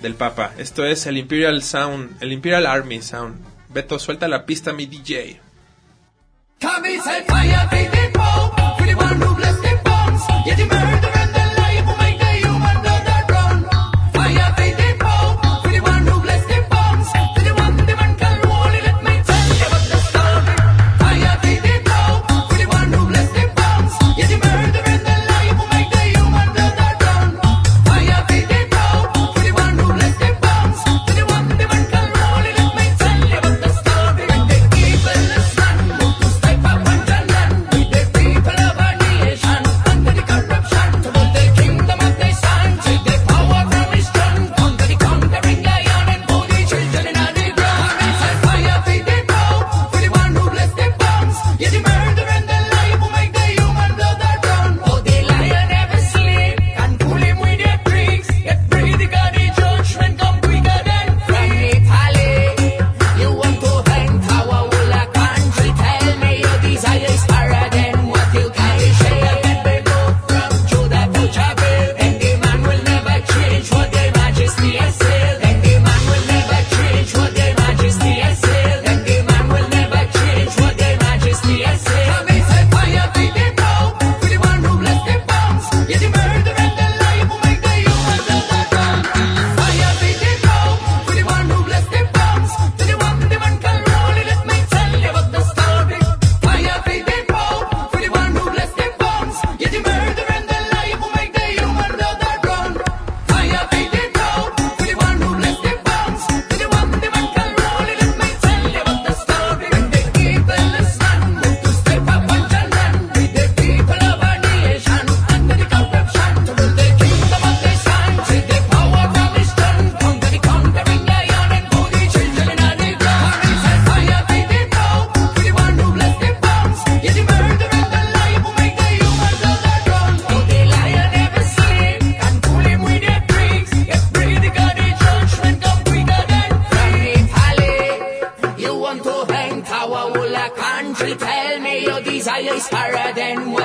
del 0.03 0.15
Papa. 0.15 0.53
Esto 0.59 0.85
es 0.85 1.07
el 1.07 1.17
Imperial 1.17 1.63
Sound, 1.63 2.23
el 2.23 2.31
Imperial 2.31 2.67
Army 2.67 3.01
Sound. 3.01 3.37
Beto, 3.71 3.99
suelta 3.99 4.29
la 4.29 4.45
pista, 4.45 4.75
mi 4.75 4.85
DJ. 4.85 5.41
E 10.45 10.55
de 10.57 10.65
merda. 10.65 11.12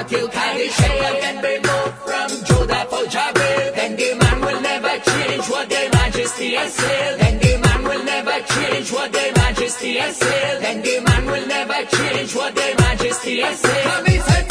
Than 0.10 0.24
what 0.24 1.14
you 1.14 1.22
can 1.22 1.42
be 1.42 1.54
moved 1.68 1.98
from 2.08 2.30
Judah 2.46 2.84
to 2.92 3.00
Jabal 3.10 3.72
Then 3.76 3.96
the 3.96 4.16
man 4.16 4.42
will 4.42 4.62
never 4.62 5.00
change 5.00 5.46
what 5.50 5.70
their 5.70 5.90
majesty 5.92 6.56
has 6.56 6.74
said 6.74 7.20
Then 7.20 7.40
the 7.40 7.58
man 7.58 7.84
will 7.84 8.04
never 8.04 8.46
change 8.46 8.92
what 8.92 9.12
their 9.12 9.34
majesty 9.34 9.98
has 9.98 10.18
said. 10.18 10.62
Then 10.62 10.82
the 10.82 11.00
man 11.02 11.26
will 11.26 11.48
never 11.48 11.86
change 11.96 12.36
what 12.36 12.56
their 12.56 12.76
majesty 12.76 13.40
has 13.42 13.60
said. 13.60 14.47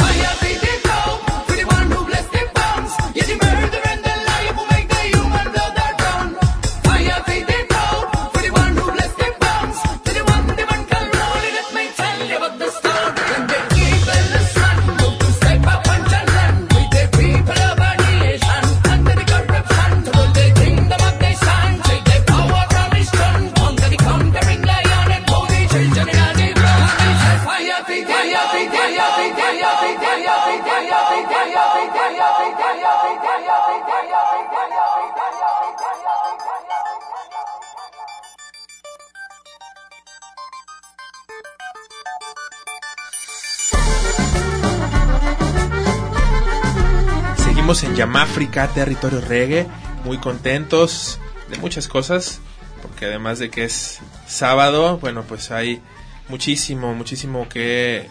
Yamáfrica, 48.56 48.68
territorio 48.68 49.20
reggae, 49.20 49.66
muy 50.04 50.18
contentos 50.18 51.20
de 51.50 51.58
muchas 51.58 51.88
cosas, 51.88 52.40
porque 52.80 53.04
además 53.04 53.38
de 53.38 53.50
que 53.50 53.64
es 53.64 54.00
sábado, 54.26 54.98
bueno, 54.98 55.24
pues 55.24 55.50
hay 55.50 55.82
muchísimo, 56.28 56.94
muchísimo 56.94 57.48
que 57.48 58.08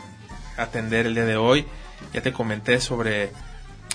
atender 0.56 1.08
el 1.08 1.16
día 1.16 1.26
de 1.26 1.38
hoy. 1.38 1.66
Ya 2.14 2.22
te 2.22 2.32
comenté 2.32 2.80
sobre 2.80 3.32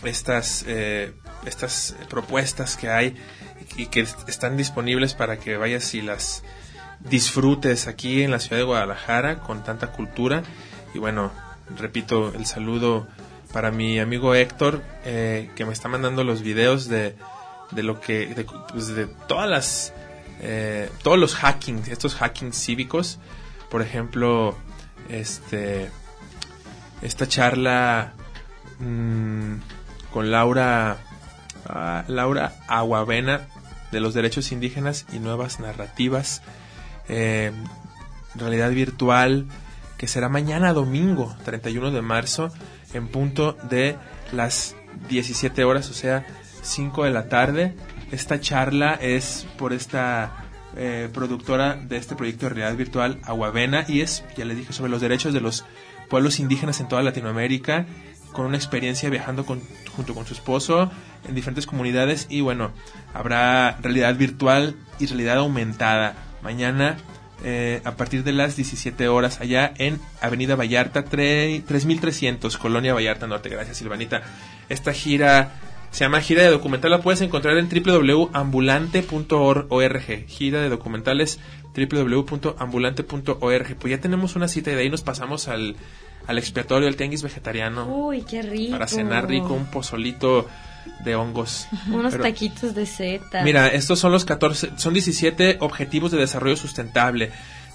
estas, 0.02 0.64
eh, 0.66 1.12
estas 1.46 1.94
propuestas 2.08 2.76
que 2.76 2.90
hay 2.90 3.16
y 3.76 3.86
que 3.86 4.00
están 4.00 4.56
disponibles 4.56 5.14
para 5.14 5.38
que 5.38 5.56
vayas 5.56 5.94
y 5.94 6.02
las 6.02 6.42
disfrutes 6.98 7.86
aquí 7.86 8.22
en 8.22 8.32
la 8.32 8.40
ciudad 8.40 8.58
de 8.58 8.64
Guadalajara 8.64 9.38
con 9.38 9.62
tanta 9.62 9.92
cultura. 9.92 10.42
Y 10.94 10.98
bueno, 10.98 11.30
repito 11.76 12.32
el 12.34 12.44
saludo 12.44 13.06
para 13.52 13.70
mi 13.70 13.98
amigo 13.98 14.34
Héctor, 14.34 14.82
eh, 15.04 15.50
que 15.56 15.64
me 15.64 15.72
está 15.72 15.88
mandando 15.88 16.24
los 16.24 16.42
videos 16.42 16.88
de, 16.88 17.16
de 17.70 17.82
lo 17.82 18.00
que, 18.00 18.26
de, 18.26 18.44
pues, 18.44 18.92
todas 19.26 19.48
las, 19.48 19.92
eh, 20.40 20.90
todos 21.02 21.18
los 21.18 21.34
hackings, 21.34 21.88
estos 21.88 22.14
hackings 22.14 22.56
cívicos. 22.56 23.18
Por 23.70 23.82
ejemplo, 23.82 24.56
este, 25.08 25.90
esta 27.02 27.26
charla 27.26 28.12
mm, 28.78 29.54
con 30.12 30.30
Laura, 30.30 30.98
ah, 31.66 32.04
Laura 32.08 32.54
Aguavena 32.68 33.48
de 33.90 34.00
los 34.00 34.14
derechos 34.14 34.52
indígenas 34.52 35.06
y 35.12 35.18
nuevas 35.18 35.60
narrativas, 35.60 36.42
eh, 37.08 37.52
realidad 38.34 38.70
virtual, 38.70 39.46
que 39.98 40.06
será 40.06 40.28
mañana 40.28 40.72
domingo, 40.72 41.36
31 41.44 41.90
de 41.90 42.02
marzo, 42.02 42.52
en 42.94 43.08
punto 43.08 43.56
de 43.68 43.96
las 44.32 44.76
17 45.08 45.64
horas, 45.64 45.90
o 45.90 45.94
sea, 45.94 46.26
5 46.62 47.04
de 47.04 47.10
la 47.10 47.28
tarde. 47.28 47.74
Esta 48.10 48.40
charla 48.40 48.94
es 48.94 49.46
por 49.56 49.72
esta 49.72 50.48
eh, 50.76 51.08
productora 51.12 51.74
de 51.74 51.96
este 51.96 52.16
proyecto 52.16 52.46
de 52.46 52.54
realidad 52.54 52.76
virtual, 52.76 53.18
Aguavena, 53.24 53.84
y 53.88 54.00
es, 54.00 54.24
ya 54.36 54.44
les 54.44 54.56
dije, 54.56 54.72
sobre 54.72 54.90
los 54.90 55.00
derechos 55.00 55.32
de 55.32 55.40
los 55.40 55.64
pueblos 56.08 56.40
indígenas 56.40 56.80
en 56.80 56.88
toda 56.88 57.02
Latinoamérica, 57.02 57.86
con 58.32 58.46
una 58.46 58.56
experiencia 58.56 59.10
viajando 59.10 59.44
con, 59.44 59.60
junto 59.96 60.14
con 60.14 60.26
su 60.26 60.34
esposo 60.34 60.90
en 61.28 61.34
diferentes 61.34 61.66
comunidades 61.66 62.26
y 62.30 62.40
bueno, 62.40 62.72
habrá 63.12 63.76
realidad 63.80 64.14
virtual 64.16 64.76
y 64.98 65.06
realidad 65.06 65.38
aumentada. 65.38 66.14
Mañana 66.42 66.96
eh, 67.44 67.80
a 67.84 67.92
partir 67.92 68.24
de 68.24 68.32
las 68.32 68.56
17 68.56 69.08
horas 69.08 69.40
allá 69.40 69.72
en 69.78 70.00
Avenida 70.20 70.56
Vallarta 70.56 71.04
3, 71.04 71.64
3300, 71.64 72.58
Colonia 72.58 72.94
Vallarta 72.94 73.26
Norte. 73.26 73.48
Gracias, 73.48 73.78
Silvanita. 73.78 74.22
Esta 74.68 74.92
gira 74.92 75.52
se 75.90 76.04
llama 76.04 76.20
Gira 76.20 76.44
de 76.44 76.50
Documental, 76.50 76.92
la 76.92 77.00
puedes 77.00 77.20
encontrar 77.20 77.58
en 77.58 77.68
www.ambulante.org. 77.68 80.26
Gira 80.28 80.60
de 80.60 80.68
documentales 80.68 81.40
www.ambulante.org. 81.74 83.76
Pues 83.76 83.90
ya 83.90 84.00
tenemos 84.00 84.36
una 84.36 84.46
cita 84.48 84.70
y 84.70 84.74
de 84.74 84.82
ahí 84.82 84.90
nos 84.90 85.02
pasamos 85.02 85.48
al, 85.48 85.76
al 86.26 86.38
expiatorio, 86.38 86.88
el 86.88 86.96
tianguis 86.96 87.22
vegetariano. 87.22 87.86
Uy, 87.86 88.22
qué 88.22 88.42
rico. 88.42 88.72
Para 88.72 88.86
cenar 88.86 89.28
rico, 89.28 89.54
un 89.54 89.66
pozolito 89.66 90.46
de 91.04 91.14
hongos. 91.14 91.66
Unos 91.88 92.12
Pero- 92.12 92.24
taquitos 92.24 92.74
de 92.74 92.86
seta. 92.86 93.42
Mira, 93.42 93.68
estos 93.68 93.98
son 93.98 94.12
los 94.12 94.24
14, 94.24 94.72
son 94.76 94.94
17 94.94 95.58
objetivos 95.60 96.10
de 96.10 96.18
desarrollo 96.18 96.56
sustentable 96.56 97.30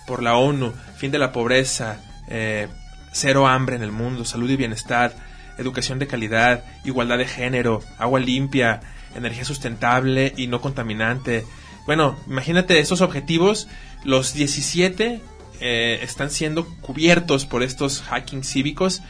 por 0.07 0.21
la 0.21 0.35
ONU, 0.37 0.73
fin 0.97 1.11
de 1.11 1.19
la 1.19 1.31
pobreza, 1.31 1.97
eh, 2.27 2.67
cero 3.11 3.47
hambre 3.47 3.75
en 3.75 3.81
el 3.81 3.91
mundo, 3.91 4.25
salud 4.25 4.49
y 4.49 4.55
bienestar, 4.55 5.15
educación 5.57 5.99
de 5.99 6.07
calidad, 6.07 6.63
igualdad 6.83 7.17
de 7.17 7.25
género, 7.25 7.81
agua 7.97 8.19
limpia, 8.19 8.81
energía 9.15 9.45
sustentable 9.45 10.33
y 10.37 10.47
no 10.47 10.61
contaminante. 10.61 11.45
Bueno, 11.85 12.17
imagínate 12.27 12.79
estos 12.79 13.01
objetivos, 13.01 13.67
los 14.03 14.33
17 14.33 15.21
eh, 15.61 15.99
están 16.01 16.29
siendo 16.29 16.65
cubiertos 16.81 17.45
por 17.45 17.63
estos 17.63 18.01
hacking 18.01 18.43
cívicos 18.43 19.01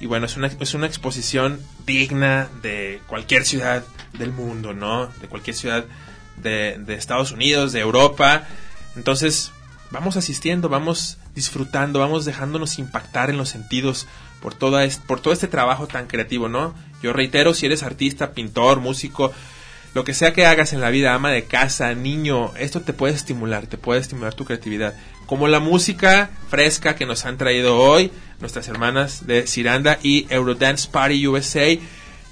y 0.00 0.06
bueno, 0.06 0.26
es 0.26 0.36
una, 0.36 0.48
es 0.48 0.74
una 0.74 0.86
exposición 0.86 1.60
digna 1.86 2.48
de 2.62 3.00
cualquier 3.06 3.44
ciudad 3.44 3.84
del 4.18 4.32
mundo, 4.32 4.72
¿no? 4.74 5.06
De 5.20 5.28
cualquier 5.28 5.56
ciudad 5.56 5.84
de, 6.36 6.76
de 6.78 6.94
Estados 6.94 7.32
Unidos, 7.32 7.72
de 7.72 7.80
Europa. 7.80 8.44
Entonces, 8.96 9.52
vamos 9.90 10.16
asistiendo, 10.16 10.68
vamos 10.68 11.18
disfrutando, 11.34 11.98
vamos 12.00 12.24
dejándonos 12.24 12.78
impactar 12.78 13.30
en 13.30 13.36
los 13.36 13.48
sentidos 13.48 14.06
por, 14.40 14.54
toda 14.54 14.84
es- 14.84 14.98
por 14.98 15.20
todo 15.20 15.32
este 15.32 15.48
trabajo 15.48 15.86
tan 15.86 16.06
creativo, 16.06 16.48
¿no? 16.48 16.74
Yo 17.02 17.12
reitero, 17.12 17.54
si 17.54 17.66
eres 17.66 17.82
artista, 17.82 18.32
pintor, 18.32 18.80
músico, 18.80 19.32
lo 19.94 20.04
que 20.04 20.12
sea 20.14 20.32
que 20.34 20.44
hagas 20.46 20.72
en 20.74 20.80
la 20.82 20.90
vida, 20.90 21.14
ama 21.14 21.30
de 21.30 21.44
casa, 21.44 21.94
niño, 21.94 22.52
esto 22.58 22.82
te 22.82 22.92
puede 22.92 23.14
estimular, 23.14 23.66
te 23.66 23.78
puede 23.78 24.00
estimular 24.00 24.34
tu 24.34 24.44
creatividad. 24.44 24.94
Como 25.26 25.48
la 25.48 25.58
música 25.60 26.30
fresca 26.48 26.94
que 26.96 27.06
nos 27.06 27.24
han 27.24 27.38
traído 27.38 27.78
hoy 27.78 28.10
nuestras 28.40 28.68
hermanas 28.68 29.26
de 29.26 29.46
Ciranda 29.46 29.98
y 30.02 30.26
Eurodance 30.30 30.88
Party 30.90 31.26
USA. 31.26 31.74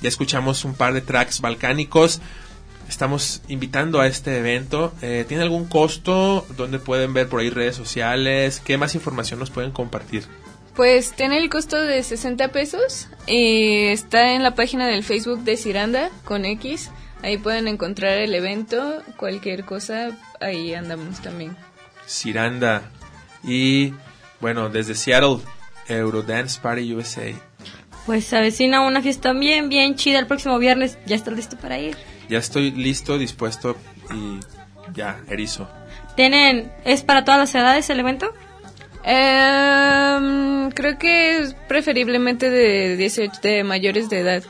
Ya 0.01 0.09
escuchamos 0.09 0.65
un 0.65 0.75
par 0.75 0.93
de 0.95 1.01
tracks 1.01 1.41
balcánicos. 1.41 2.21
Estamos 2.89 3.43
invitando 3.49 4.01
a 4.01 4.07
este 4.07 4.39
evento. 4.39 4.93
Eh, 5.01 5.25
¿Tiene 5.27 5.43
algún 5.43 5.67
costo? 5.67 6.47
¿Dónde 6.57 6.79
pueden 6.79 7.15
ver 7.15 7.29
por 7.29 7.41
ahí 7.41 7.51
redes 7.51 7.77
sociales? 7.77 8.61
¿Qué 8.65 8.77
más 8.77 8.95
información 8.95 9.41
nos 9.41 9.51
pueden 9.51 9.71
compartir? 9.71 10.25
Pues 10.75 11.13
tiene 11.13 11.39
el 11.39 11.49
costo 11.49 11.81
de 11.81 12.03
60 12.03 12.49
pesos 12.49 13.09
y 13.27 13.87
está 13.87 14.33
en 14.33 14.43
la 14.43 14.55
página 14.55 14.89
del 14.89 15.05
Facebook 15.05 15.45
de 15.45 15.57
Ciranda 15.57 16.11
con 16.25 16.45
X. 16.45 16.91
Ahí 17.23 17.39
pueden 17.39 17.69
encontrar 17.69 18.19
el 18.19 18.35
evento, 18.35 19.03
cualquier 19.17 19.65
cosa, 19.65 20.11
ahí 20.41 20.75
andamos 20.75 21.23
también. 21.23 21.57
Ciranda. 22.07 22.83
Y 23.43 23.95
bueno, 24.41 24.69
desde 24.69 24.95
Seattle, 24.95 25.39
Eurodance 25.89 26.61
Party 26.61 26.93
USA. 26.95 27.33
Pues 28.07 28.25
se 28.27 28.37
avecina 28.37 28.83
una 28.83 29.01
fiesta 29.03 29.33
bien, 29.33 29.69
bien 29.69 29.95
chida 29.97 30.19
el 30.19 30.27
próximo 30.27 30.59
viernes. 30.59 30.99
¿Ya 31.07 31.17
estás 31.17 31.35
listo 31.35 31.57
para 31.57 31.79
ir? 31.79 31.97
Ya 32.29 32.39
estoy 32.39 32.71
listo, 32.71 33.19
dispuesto 33.19 33.77
y 34.13 34.41
ya, 34.95 35.21
erizo. 35.29 35.69
¿Tienen, 36.17 36.71
es 36.85 37.03
para 37.03 37.25
todas 37.25 37.41
las 37.41 37.55
edades 37.55 37.89
el 37.91 38.01
evento? 38.01 38.33
Em, 39.03 40.71
creo 40.71 40.99
que 40.99 41.39
es 41.39 41.55
preferiblemente 41.69 42.51
de 42.51 42.97
18, 42.97 43.41
de 43.43 43.65
mayores 43.65 44.09
de 44.09 44.21
edad. 44.21 44.43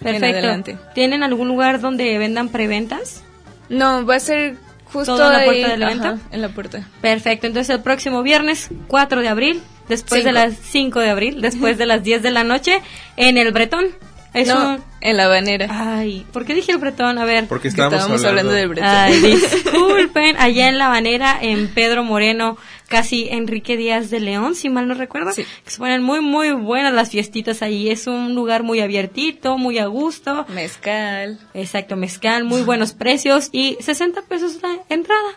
En 0.00 0.04
Perfecto. 0.04 0.26
adelante. 0.38 0.78
¿Tienen 0.94 1.22
algún 1.22 1.48
lugar 1.48 1.80
donde 1.80 2.16
vendan 2.18 2.48
preventas? 2.48 3.22
No, 3.68 4.04
va 4.04 4.16
a 4.16 4.20
ser 4.20 4.56
justo 4.84 5.16
¿Todo 5.16 5.26
en 5.26 5.32
la 5.32 5.38
ahí, 5.38 5.46
puerta 5.46 5.68
del 5.68 5.82
evento? 5.82 6.08
ajá, 6.08 6.18
en 6.32 6.42
la 6.42 6.48
puerta. 6.50 6.88
Perfecto, 7.00 7.46
entonces 7.46 7.74
el 7.74 7.82
próximo 7.82 8.22
viernes 8.22 8.68
4 8.88 9.20
de 9.22 9.28
abril, 9.28 9.62
después 9.88 10.24
de 10.24 10.32
las 10.32 10.54
5 10.56 11.00
de 11.00 11.10
abril, 11.10 11.40
después 11.40 11.78
de 11.78 11.86
las 11.86 12.02
10 12.02 12.22
de 12.22 12.30
la 12.30 12.44
noche, 12.44 12.80
en 13.16 13.38
el 13.38 13.52
Bretón. 13.52 13.86
Es 14.34 14.48
No, 14.48 14.74
un- 14.74 14.84
en 15.00 15.16
la 15.16 15.28
banera. 15.28 15.66
Ay, 15.70 16.26
¿por 16.30 16.44
qué 16.44 16.54
dije 16.54 16.70
el 16.72 16.76
Bretón? 16.76 17.16
A 17.18 17.24
ver. 17.24 17.46
Porque 17.46 17.68
estábamos, 17.68 18.22
hablando, 18.22 18.52
del 18.52 18.68
Bretón. 18.68 18.86
Ay, 18.90 19.18
disculpen, 19.64 20.36
allá 20.38 20.68
en 20.68 20.76
La 20.76 20.88
Banera, 20.88 21.38
en 21.40 21.68
Pedro 21.68 22.04
Moreno, 22.04 22.58
casi 22.88 23.28
Enrique 23.30 23.78
Díaz 23.78 24.10
de 24.10 24.20
León, 24.20 24.54
si 24.54 24.68
mal 24.68 24.88
no 24.88 24.94
recuerdo, 24.94 25.32
que 25.34 25.46
se 25.64 25.78
ponen 25.78 26.02
muy, 26.02 26.20
muy 26.20 26.52
buenas 26.52 26.92
las 26.92 27.10
fiestitas 27.10 27.62
ahí. 27.62 27.88
Es 27.88 28.06
un 28.06 28.34
lugar 28.34 28.62
muy 28.62 28.80
abiertito, 28.80 29.56
muy 29.56 29.78
a 29.78 29.86
gusto. 29.86 30.44
Mezcal. 30.48 31.38
Exacto, 31.54 31.96
mezcal, 31.96 32.44
muy 32.44 32.60
buenos 32.62 32.92
precios 32.92 33.48
y 33.52 33.78
60 33.80 34.20
pesos 34.22 34.58
la 34.62 34.76
entrada. 34.90 35.30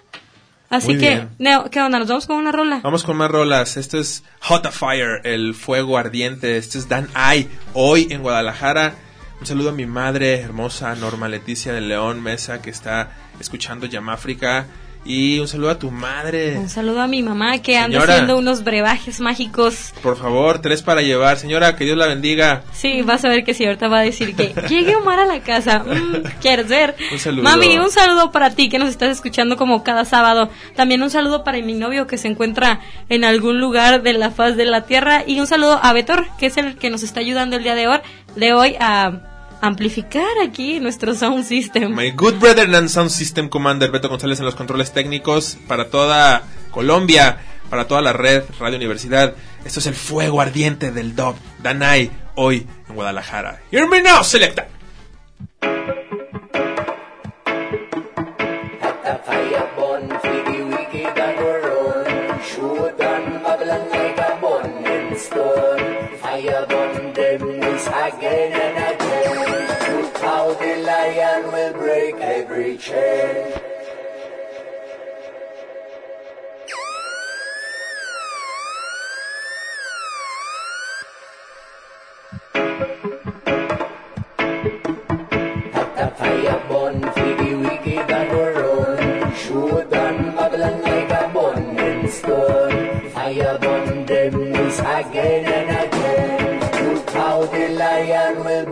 Así 0.70 0.90
Muy 0.90 0.98
que, 1.00 1.10
bien. 1.10 1.30
Neo, 1.40 1.70
¿qué 1.72 1.82
onda? 1.82 1.98
¿Nos 1.98 2.08
vamos 2.08 2.28
con 2.28 2.38
una 2.38 2.52
rola? 2.52 2.80
Vamos 2.84 3.04
con 3.04 3.18
más 3.18 3.32
rolas. 3.32 3.76
Esto 3.76 3.98
es 3.98 4.24
Hot 4.42 4.70
Fire, 4.72 5.22
el 5.24 5.56
fuego 5.56 5.98
ardiente. 5.98 6.58
Esto 6.58 6.78
es 6.78 6.88
Dan 6.88 7.08
Ay, 7.16 7.50
hoy 7.74 8.08
en 8.12 8.22
Guadalajara. 8.22 8.94
Un 9.40 9.48
saludo 9.48 9.70
a 9.70 9.72
mi 9.72 9.88
madre 9.88 10.40
hermosa, 10.40 10.94
Norma 10.96 11.28
Leticia 11.28 11.74
de 11.74 11.82
León 11.82 12.22
Mesa, 12.22 12.62
que 12.62 12.70
está 12.70 13.12
escuchando 13.40 13.88
Yamáfrica. 13.88 14.68
Y 15.10 15.40
un 15.40 15.48
saludo 15.48 15.72
a 15.72 15.80
tu 15.80 15.90
madre. 15.90 16.56
Un 16.60 16.70
saludo 16.70 17.02
a 17.02 17.08
mi 17.08 17.24
mamá 17.24 17.58
que 17.64 17.80
anda 17.80 17.98
haciendo 17.98 18.38
unos 18.38 18.64
brebajes 18.64 19.20
mágicos. 19.20 19.92
Por 20.04 20.16
favor, 20.16 20.62
tres 20.62 20.84
para 20.84 21.02
llevar. 21.02 21.38
Señora, 21.38 21.76
que 21.76 21.84
Dios 21.84 21.98
la 21.98 22.06
bendiga. 22.06 22.62
Sí, 22.74 23.02
vas 23.02 23.26
a 23.26 23.30
ver 23.30 23.44
que 23.44 23.56
sí, 23.56 23.66
ahorita 23.66 23.88
va 23.88 24.02
a 24.02 24.04
decir 24.04 24.36
que 24.36 24.54
llegue 24.70 24.96
Omar 24.96 25.20
a 25.20 25.26
la 25.26 25.40
casa. 25.40 25.80
Mm, 25.80 26.40
¿Quieres 26.40 26.68
ver? 26.68 26.96
Un 27.12 27.18
saludo. 27.18 27.42
Mami, 27.42 27.80
un 27.80 27.90
saludo 27.90 28.32
para 28.32 28.52
ti 28.52 28.70
que 28.70 28.78
nos 28.78 28.90
estás 28.90 29.10
escuchando 29.10 29.58
como 29.58 29.84
cada 29.84 30.06
sábado. 30.06 30.52
También 30.76 31.02
un 31.02 31.10
saludo 31.10 31.44
para 31.44 31.60
mi 31.60 31.74
novio 31.74 32.06
que 32.06 32.20
se 32.20 32.28
encuentra 32.28 32.80
en 33.10 33.24
algún 33.24 33.60
lugar 33.60 34.04
de 34.04 34.14
la 34.14 34.30
faz 34.30 34.58
de 34.58 34.66
la 34.66 34.82
tierra. 34.82 35.24
Y 35.26 35.40
un 35.40 35.48
saludo 35.48 35.80
a 35.82 35.92
Betor, 35.92 36.28
que 36.38 36.46
es 36.46 36.58
el 36.58 36.78
que 36.78 36.92
nos 36.92 37.02
está 37.02 37.22
ayudando 37.22 37.56
el 37.56 37.64
día 37.64 37.74
de 37.74 37.88
hoy, 37.88 37.98
de 38.36 38.54
hoy 38.54 38.76
a 38.80 39.29
amplificar 39.62 40.28
aquí 40.44 40.80
nuestro 40.80 41.14
sound 41.16 41.44
system. 41.44 41.96
My 41.96 42.12
good 42.12 42.36
brother 42.40 42.74
and 42.74 42.90
sound 42.90 43.10
system 43.10 43.50
commander 43.50 43.92
Beto 43.92 44.10
González 44.10 44.40
en 44.40 44.46
los 44.46 44.56
controles 44.56 44.92
técnicos 44.92 45.58
para 45.68 45.90
toda 45.90 46.44
Colombia, 46.72 47.40
para 47.70 47.88
toda 47.88 48.02
la 48.02 48.14
red 48.14 48.44
Radio 48.60 48.78
Universidad. 48.78 49.36
Esto 49.66 49.80
es 49.80 49.88
el 49.88 49.96
fuego 49.96 50.42
ardiente 50.42 50.92
del 50.92 51.16
dub 51.16 51.36
Danai 51.62 52.12
hoy 52.36 52.66
en 52.88 52.96
Guadalajara. 52.96 53.62
Hear 53.72 53.88
me 53.88 54.02
now, 54.02 54.24
selecta. 54.24 54.68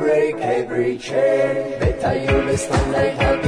Break 0.07 0.35
every 0.35 0.97
chain. 0.97 1.79
Better 1.79 2.17
you 2.17 2.38
listen 2.45 2.91
like 2.91 3.13
help 3.13 3.46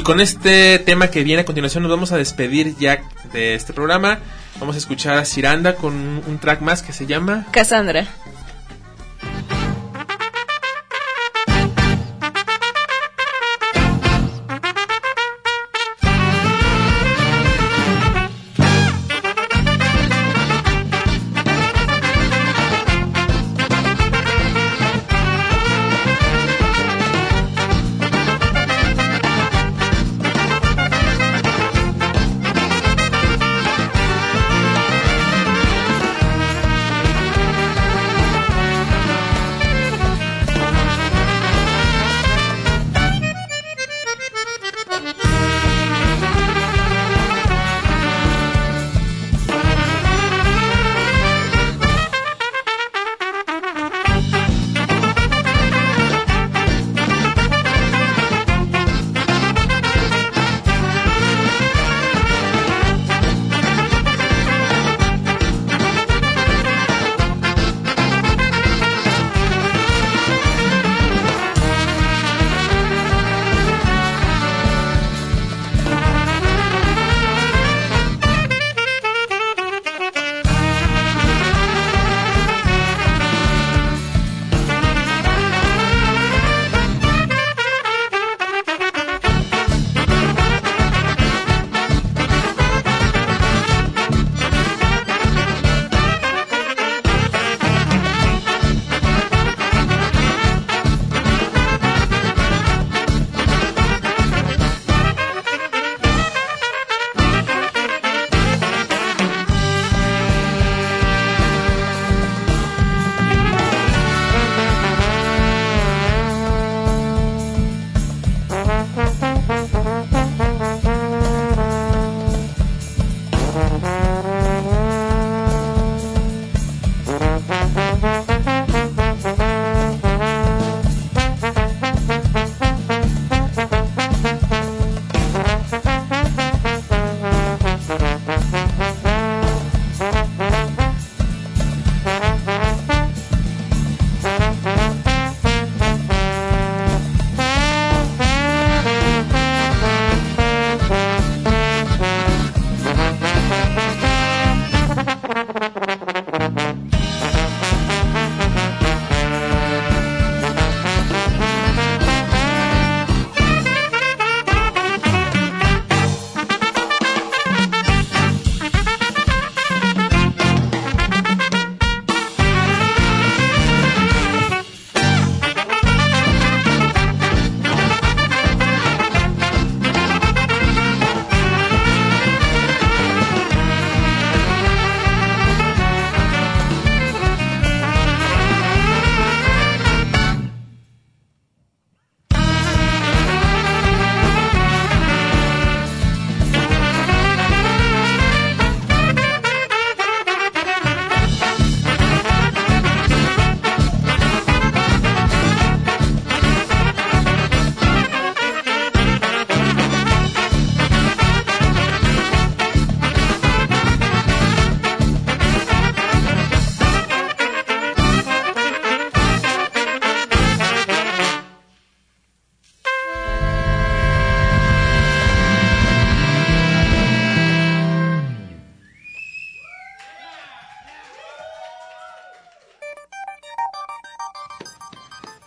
Y 0.00 0.02
con 0.02 0.18
este 0.18 0.78
tema 0.78 1.08
que 1.08 1.22
viene 1.22 1.42
a 1.42 1.44
continuación 1.44 1.82
nos 1.82 1.92
vamos 1.92 2.10
a 2.10 2.16
despedir 2.16 2.74
ya 2.78 3.02
de 3.34 3.54
este 3.54 3.74
programa. 3.74 4.18
Vamos 4.58 4.74
a 4.74 4.78
escuchar 4.78 5.18
a 5.18 5.26
Ciranda 5.26 5.76
con 5.76 5.92
un, 6.26 6.38
track 6.38 6.62
más 6.62 6.82
que 6.82 6.94
se 6.94 7.04
llama 7.04 7.44
Cassandra. 7.50 8.06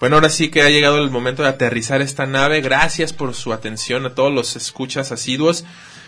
Bueno, 0.03 0.17
ahora 0.17 0.29
sí 0.29 0.49
que 0.49 0.61
ha 0.61 0.69
llegado 0.69 0.97
el 0.97 1.09
momento 1.11 1.43
de 1.43 1.47
aterrizar 1.47 2.01
esta 2.01 2.25
nave. 2.25 2.59
Gracias 2.59 3.13
por 3.13 3.33
su 3.33 3.53
atención 3.53 4.05
a 4.05 4.13
todos 4.13 4.33
los 4.33 4.57
escuchas 4.57 5.13
asiduos. 5.13 5.63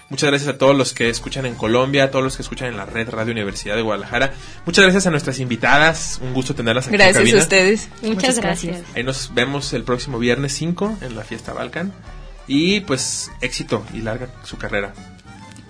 Muchas 0.10 0.30
gracias 0.32 0.54
a 0.54 0.58
todos 0.58 0.76
los 0.76 0.94
que 0.94 1.08
escuchan 1.08 1.46
en 1.46 1.56
Colombia, 1.56 2.04
a 2.04 2.12
todos 2.12 2.22
los 2.22 2.36
que 2.36 2.42
escuchan 2.42 2.68
en 2.68 2.76
la 2.76 2.86
red 2.86 3.10
Radio 3.10 3.32
Universidad 3.32 3.78
de 3.78 3.84
Guadalajara. 3.84 4.34
Muchas 4.66 4.84
gracias 4.84 5.08
a 5.08 5.12
nuestras 5.12 5.40
invitadas. 5.40 6.20
Un 6.22 6.34
gusto 6.34 6.54
tenerlas 6.54 6.88
aquí. 6.88 6.96
en 6.96 6.98
Gracias 6.98 7.18
cabina. 7.20 7.38
a 7.38 7.42
ustedes. 7.42 7.90
Muchas 8.02 8.38
gracias. 8.38 8.82
Ahí 8.96 9.04
nos 9.04 9.34
vemos 9.34 9.72
el 9.72 9.86
próximo 9.86 10.20
viernes 10.20 10.52
5 10.52 10.98
en 11.00 11.16
la 11.16 11.24
fiesta 11.24 11.54
Balkan. 11.54 11.94
Y 12.50 12.82
pues 12.82 13.32
éxito 13.40 13.86
y 13.94 14.02
larga 14.02 14.28
su 14.44 14.58
carrera. 14.58 14.94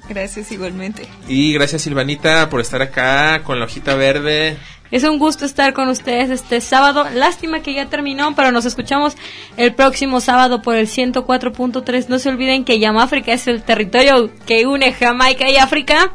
Gracias 0.10 0.52
igualmente. 0.52 1.08
Y 1.28 1.54
gracias 1.54 1.84
Silvanita 1.84 2.50
por 2.50 2.60
estar 2.60 2.82
acá 2.82 3.44
con 3.44 3.60
la 3.60 3.66
hojita 3.66 3.94
verde. 3.94 4.58
Es 4.96 5.04
un 5.04 5.20
gusto 5.20 5.44
estar 5.44 5.74
con 5.74 5.90
ustedes 5.90 6.30
este 6.30 6.62
sábado. 6.62 7.06
Lástima 7.14 7.60
que 7.60 7.74
ya 7.74 7.88
terminó, 7.88 8.34
pero 8.34 8.54
nos 8.54 8.64
escuchamos 8.64 9.18
el 9.58 9.76
próximo 9.76 10.22
sábado 10.22 10.62
por 10.62 10.78
el 10.78 10.88
104.3. 10.88 12.08
No 12.08 12.18
se 12.18 12.30
olviden 12.30 12.64
que 12.64 12.80
Yamáfrica 12.80 13.34
es 13.34 13.46
el 13.48 13.62
territorio 13.62 14.32
que 14.46 14.66
une 14.66 14.94
Jamaica 14.94 15.50
y 15.50 15.58
África 15.58 16.14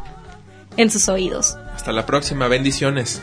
en 0.78 0.90
sus 0.90 1.10
oídos. 1.10 1.58
Hasta 1.74 1.92
la 1.92 2.06
próxima, 2.06 2.48
bendiciones. 2.48 3.20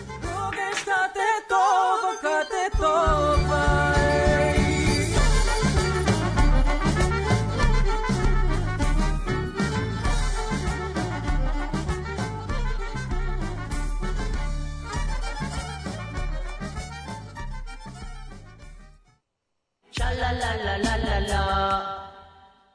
La 20.28 20.34
la 20.34 20.75
la 20.78 20.95
la 20.97 21.19
la 21.32 21.43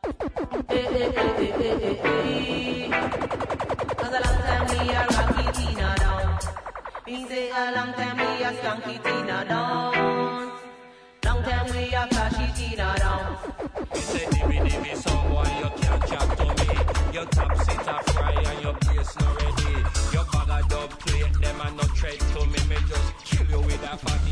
eh, 0.04 0.10
eh, 0.70 1.12
eh, 1.16 1.32
eh, 1.38 1.76
eh, 1.82 2.00
eh. 2.02 2.90
Cause 3.98 4.14
a 4.14 4.20
long 4.24 4.40
time 4.46 4.66
we 4.70 4.78
a 4.90 5.00
rock 5.06 5.38
it 5.38 5.58
in 5.60 5.78
a 5.78 5.94
down. 6.00 6.38
Me 7.06 7.26
say 7.28 7.50
a 7.50 7.72
long 7.76 7.92
time 7.92 8.16
we 8.16 8.42
a 8.42 8.50
skank 8.52 8.88
it 8.88 9.06
in 9.06 9.28
a 9.28 9.44
down. 9.44 10.52
Long 11.24 11.42
time 11.42 11.68
we 11.76 11.82
a 11.92 12.06
flash 12.08 12.40
it 12.40 12.72
in 12.72 12.80
a 12.80 12.96
down. 12.96 13.36
Me 13.92 14.00
say 14.00 14.24
dimmy 14.32 14.58
dimmy 14.66 14.92
boy 15.28 15.48
you 15.60 15.70
can't 15.80 16.02
chat 16.08 16.28
to 16.38 16.44
me 16.58 16.68
Your 17.12 17.26
top 17.26 17.56
sit 17.58 17.86
a 17.86 18.12
fry 18.12 18.32
and 18.32 18.62
your 18.62 18.74
bass 18.80 19.14
not 19.20 19.32
ready 19.42 19.72
Your 20.14 20.24
bag 20.32 20.50
of 20.56 20.68
dub 20.70 20.90
plate 21.00 21.34
them 21.42 21.60
a 21.60 21.70
no 21.72 21.84
threat 21.96 22.18
to 22.18 22.46
me 22.46 22.60
Me 22.70 22.76
just 22.88 23.08
kill 23.26 23.46
you 23.50 23.60
with 23.66 23.82
a 23.84 23.96
45 23.98 24.31